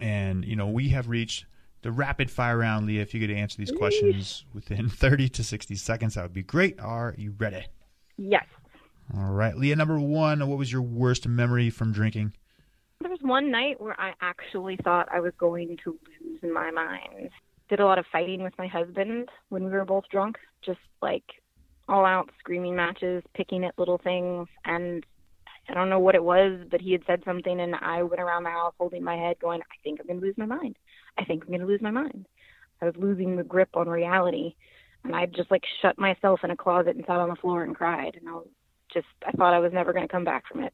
[0.00, 1.46] and you know, we have reached
[1.82, 2.86] the rapid fire round.
[2.86, 6.42] Leah, if you could answer these questions within 30 to 60 seconds, that would be
[6.42, 6.78] great.
[6.78, 7.64] Are you ready?
[8.18, 8.44] Yes.
[9.16, 9.76] All right, Leah.
[9.76, 12.32] Number one, what was your worst memory from drinking?
[13.00, 17.30] There was one night where I actually thought I was going to lose my mind.
[17.68, 21.24] Did a lot of fighting with my husband when we were both drunk, just like
[21.88, 24.48] all out screaming matches, picking at little things.
[24.64, 25.04] And
[25.68, 28.44] I don't know what it was, but he had said something, and I went around
[28.44, 30.76] the house holding my head, going, I think I'm going to lose my mind.
[31.18, 32.26] I think I'm going to lose my mind.
[32.82, 34.54] I was losing the grip on reality.
[35.02, 37.74] And I just like shut myself in a closet and sat on the floor and
[37.74, 38.16] cried.
[38.18, 38.48] And I was
[38.92, 40.72] just, I thought I was never going to come back from it.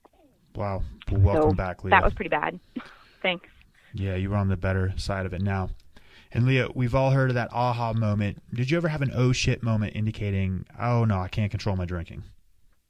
[0.55, 0.83] Wow.
[1.11, 1.91] Well, welcome So, back, Leah.
[1.91, 2.59] That was pretty bad.
[3.23, 3.49] Thanks.
[3.95, 5.71] Yeah, you were on the better side of it now.
[6.33, 8.43] And Leah, we've all heard of that aha moment.
[8.53, 11.85] Did you ever have an oh shit moment indicating, oh no, I can't control my
[11.85, 12.25] drinking?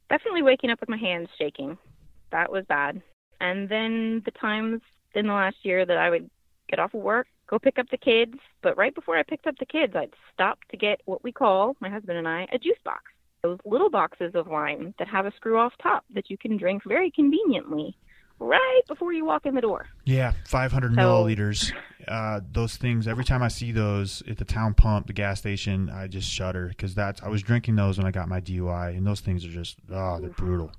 [0.08, 1.76] Definitely waking up with my hands shaking.
[2.32, 3.02] That was bad.
[3.40, 4.80] And then the times
[5.14, 6.30] in the last year that I would
[6.68, 8.34] get off of work, go pick up the kids.
[8.62, 11.76] But right before I picked up the kids, I'd stop to get what we call,
[11.80, 13.02] my husband and I, a juice box.
[13.46, 16.82] Those little boxes of wine that have a screw off top that you can drink
[16.84, 17.96] very conveniently
[18.40, 19.86] right before you walk in the door.
[20.04, 21.72] Yeah, 500 So- milliliters.
[22.08, 25.88] Uh, those things, every time I see those at the town pump, the gas station,
[25.90, 29.06] I just shudder because that's, I was drinking those when I got my DUI, and
[29.06, 30.72] those things are just, oh, they're brutal.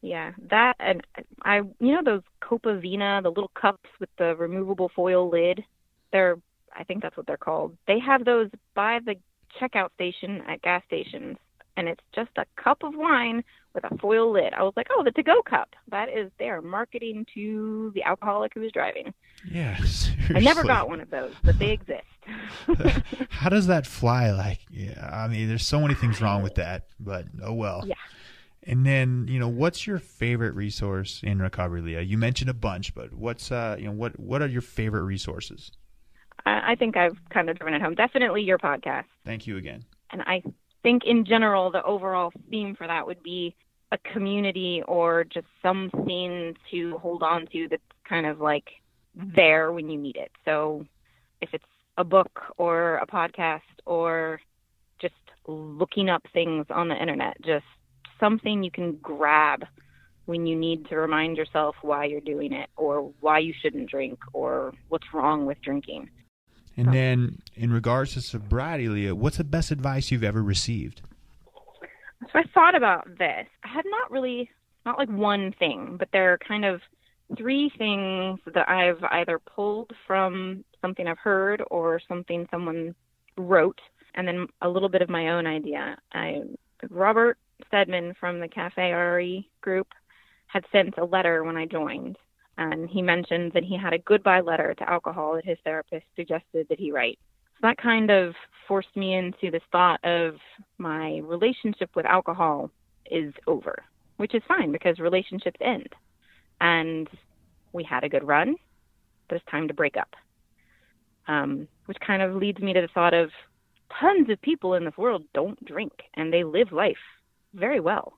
[0.00, 1.04] Yeah, that and
[1.44, 5.64] I, you know those Copa Vina, the little cups with the removable foil lid.
[6.12, 6.38] They're,
[6.76, 7.76] I think that's what they're called.
[7.86, 9.16] They have those by the
[9.60, 11.36] checkout station at gas stations,
[11.78, 14.52] and it's just a cup of wine with a foil lid.
[14.52, 15.76] I was like, oh, the to-go cup.
[15.90, 19.14] That is, they are marketing to the alcoholic who is driving.
[19.48, 19.78] Yeah,
[20.34, 22.02] I never got one of those, but they exist.
[23.30, 24.32] How does that fly?
[24.32, 27.84] Like, yeah, I mean, there's so many things wrong with that, but oh well.
[27.86, 27.94] Yeah.
[28.64, 32.02] And then, you know, what's your favorite resource in recovery, Leah?
[32.02, 35.70] You mentioned a bunch, but what's, uh, you know, what what are your favorite resources?
[36.44, 37.94] I, I think I've kind of driven it home.
[37.94, 39.04] Definitely your podcast.
[39.24, 39.84] Thank you again.
[40.10, 40.42] And I
[40.82, 43.54] think in general, the overall theme for that would be
[43.92, 48.64] a community or just something to hold on to that's kind of like
[49.14, 50.30] there when you need it.
[50.44, 50.84] So
[51.40, 51.64] if it's
[51.96, 54.40] a book or a podcast or
[55.00, 55.14] just
[55.46, 57.64] looking up things on the internet, just
[58.20, 59.64] something you can grab
[60.26, 64.18] when you need to remind yourself why you're doing it or why you shouldn't drink
[64.34, 66.10] or what's wrong with drinking.
[66.78, 66.92] And oh.
[66.92, 71.02] then, in regards to sobriety, Leah, what's the best advice you've ever received?
[72.22, 73.46] So I thought about this.
[73.64, 74.48] I had not really,
[74.86, 76.80] not like one thing, but there are kind of
[77.36, 82.94] three things that I've either pulled from something I've heard or something someone
[83.36, 83.80] wrote,
[84.14, 85.96] and then a little bit of my own idea.
[86.12, 86.42] I
[86.90, 89.88] Robert Stedman from the Cafe RE group
[90.46, 92.18] had sent a letter when I joined,
[92.58, 96.66] and he mentioned that he had a goodbye letter to alcohol that his therapist suggested
[96.68, 97.18] that he write.
[97.54, 98.34] So that kind of
[98.66, 100.34] forced me into this thought of
[100.76, 102.70] my relationship with alcohol
[103.10, 103.84] is over,
[104.16, 105.88] which is fine because relationships end.
[106.60, 107.08] And
[107.72, 108.56] we had a good run,
[109.28, 110.14] but it's time to break up.
[111.28, 113.30] Um, which kind of leads me to the thought of
[114.00, 116.96] tons of people in this world don't drink and they live life
[117.54, 118.14] very well.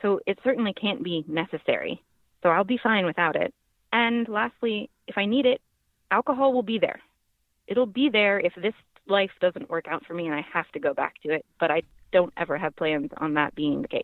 [0.00, 2.02] So it certainly can't be necessary.
[2.42, 3.52] So I'll be fine without it.
[3.94, 5.62] And lastly, if I need it,
[6.10, 7.00] alcohol will be there.
[7.68, 8.74] It'll be there if this
[9.06, 11.70] life doesn't work out for me and I have to go back to it, but
[11.70, 11.82] I
[12.12, 14.02] don't ever have plans on that being the case.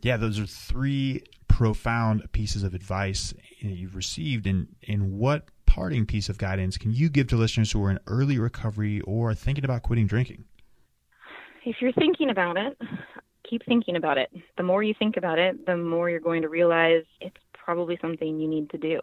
[0.00, 4.46] Yeah, those are three profound pieces of advice you've received.
[4.46, 7.98] And in what parting piece of guidance can you give to listeners who are in
[8.06, 10.44] early recovery or thinking about quitting drinking?
[11.66, 12.78] If you're thinking about it,
[13.48, 14.30] keep thinking about it.
[14.56, 17.36] The more you think about it, the more you're going to realize it's
[17.70, 18.98] probably something you need to do.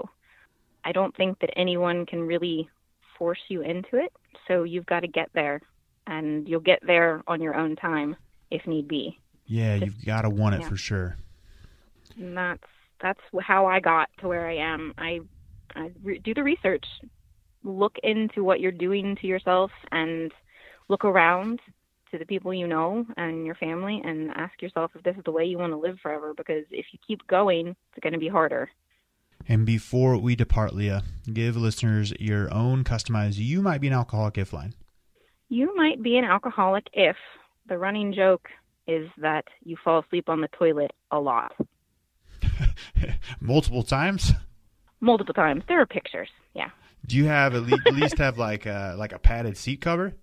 [0.84, 2.68] I don't think that anyone can really
[3.18, 4.12] force you into it,
[4.46, 5.62] so you've got to get there,
[6.06, 8.18] and you'll get there on your own time
[8.52, 9.18] if need be.
[9.46, 10.68] Yeah, Just, you've got to want it yeah.
[10.68, 11.16] for sure.
[12.18, 12.68] And that's
[13.02, 14.94] that's how I got to where I am.
[14.98, 15.22] I
[15.74, 16.86] I re- do the research,
[17.64, 20.34] look into what you're doing to yourself, and
[20.90, 21.62] look around
[22.12, 25.32] to the people you know and your family and ask yourself if this is the
[25.32, 28.28] way you want to live forever because if you keep going, it's going to be
[28.28, 28.70] harder.
[29.48, 34.38] And before we depart, Leah, give listeners your own customized You Might Be an Alcoholic
[34.38, 34.74] If line.
[35.50, 37.16] You might be an alcoholic if
[37.68, 38.50] the running joke
[38.88, 41.54] is that you fall asleep on the toilet a lot.
[43.40, 44.32] Multiple times?
[45.00, 45.64] Multiple times.
[45.68, 46.30] There are pictures.
[46.54, 46.70] Yeah.
[47.06, 50.14] Do you have at least, have like a, like a padded seat cover?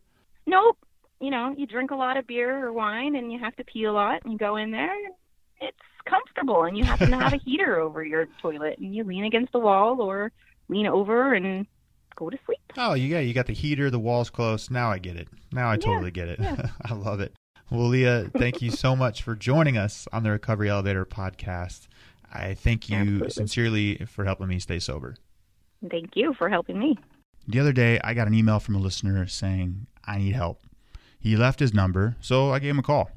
[0.47, 0.76] Nope
[1.25, 3.85] you know, you drink a lot of beer or wine and you have to pee
[3.85, 4.95] a lot and you go in there,
[5.61, 9.25] it's comfortable and you happen to have a heater over your toilet and you lean
[9.25, 10.31] against the wall or
[10.68, 11.66] lean over and
[12.16, 12.59] go to sleep.
[12.77, 14.70] Oh, yeah, you got the heater, the walls close.
[14.70, 15.29] Now I get it.
[15.51, 16.41] Now I totally get it.
[16.41, 16.68] Yeah.
[16.83, 17.33] I love it.
[17.70, 21.89] Well, Leah, thank you so much for joining us on the Recovery Elevator podcast.
[22.31, 23.31] I thank you Absolutely.
[23.31, 25.16] sincerely for helping me stay sober.
[25.91, 26.99] Thank you for helping me.
[27.49, 30.63] The other day, I got an email from a listener saying, I need help.
[31.25, 33.11] He left his number, so I gave him a call.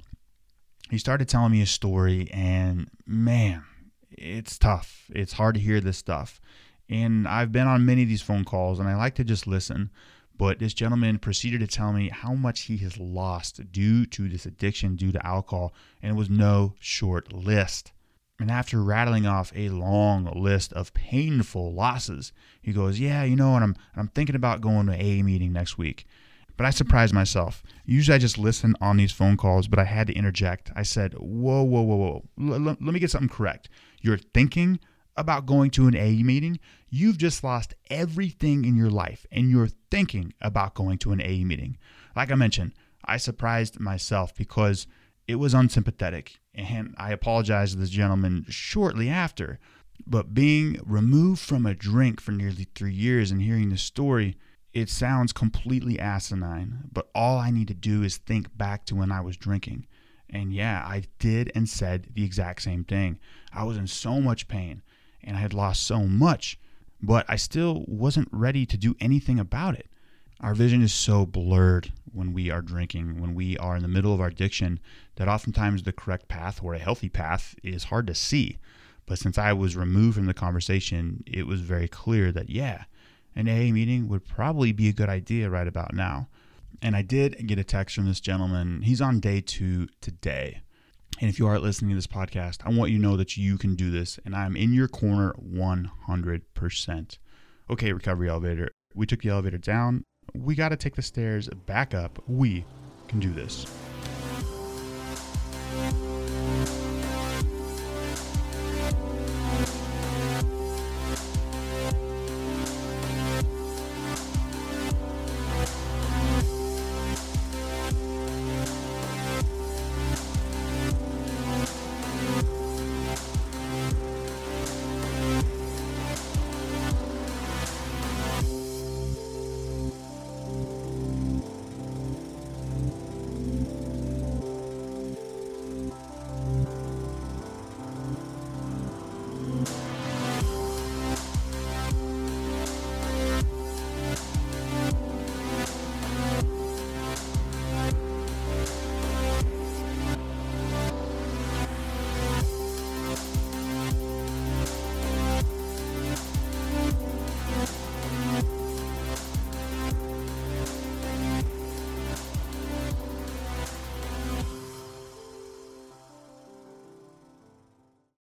[0.90, 3.66] He started telling me a story, and man,
[4.10, 5.12] it's tough.
[5.14, 6.40] It's hard to hear this stuff.
[6.88, 9.92] And I've been on many of these phone calls, and I like to just listen.
[10.38, 14.46] But this gentleman proceeded to tell me how much he has lost due to this
[14.46, 17.92] addiction, due to alcohol, and it was no short list.
[18.40, 22.32] And after rattling off a long list of painful losses,
[22.62, 25.78] he goes, "Yeah, you know, and I'm I'm thinking about going to a meeting next
[25.78, 26.08] week."
[26.58, 27.64] But I surprised myself.
[27.86, 30.72] Usually I just listen on these phone calls, but I had to interject.
[30.76, 32.56] I said, Whoa, whoa, whoa, whoa.
[32.56, 33.70] L- let me get something correct.
[34.02, 34.80] You're thinking
[35.16, 36.60] about going to an A meeting.
[36.90, 41.44] You've just lost everything in your life, and you're thinking about going to an A
[41.44, 41.78] meeting.
[42.16, 42.74] Like I mentioned,
[43.06, 44.88] I surprised myself because
[45.28, 49.60] it was unsympathetic, and I apologized to this gentleman shortly after.
[50.06, 54.38] But being removed from a drink for nearly three years and hearing the story,
[54.74, 59.12] it sounds completely asinine, but all I need to do is think back to when
[59.12, 59.88] I was drinking.
[60.30, 63.20] And yeah, I did and said the exact same thing.
[63.54, 64.82] I was in so much pain
[65.24, 66.60] and I had lost so much,
[67.02, 69.88] but I still wasn't ready to do anything about it.
[70.40, 74.14] Our vision is so blurred when we are drinking, when we are in the middle
[74.14, 74.80] of our addiction,
[75.16, 78.58] that oftentimes the correct path or a healthy path is hard to see.
[79.08, 82.84] But since I was removed from the conversation, it was very clear that, yeah,
[83.38, 86.28] an AA meeting would probably be a good idea right about now.
[86.82, 88.82] And I did get a text from this gentleman.
[88.82, 90.62] He's on day two today.
[91.22, 93.58] And if you are listening to this podcast, I want you to know that you
[93.58, 97.18] can do this, and I'm in your corner 100%.
[97.70, 98.72] Okay, recovery elevator.
[98.96, 100.04] We took the elevator down.
[100.36, 102.22] We got to take the stairs back up.
[102.28, 102.66] We
[103.08, 103.66] can do this.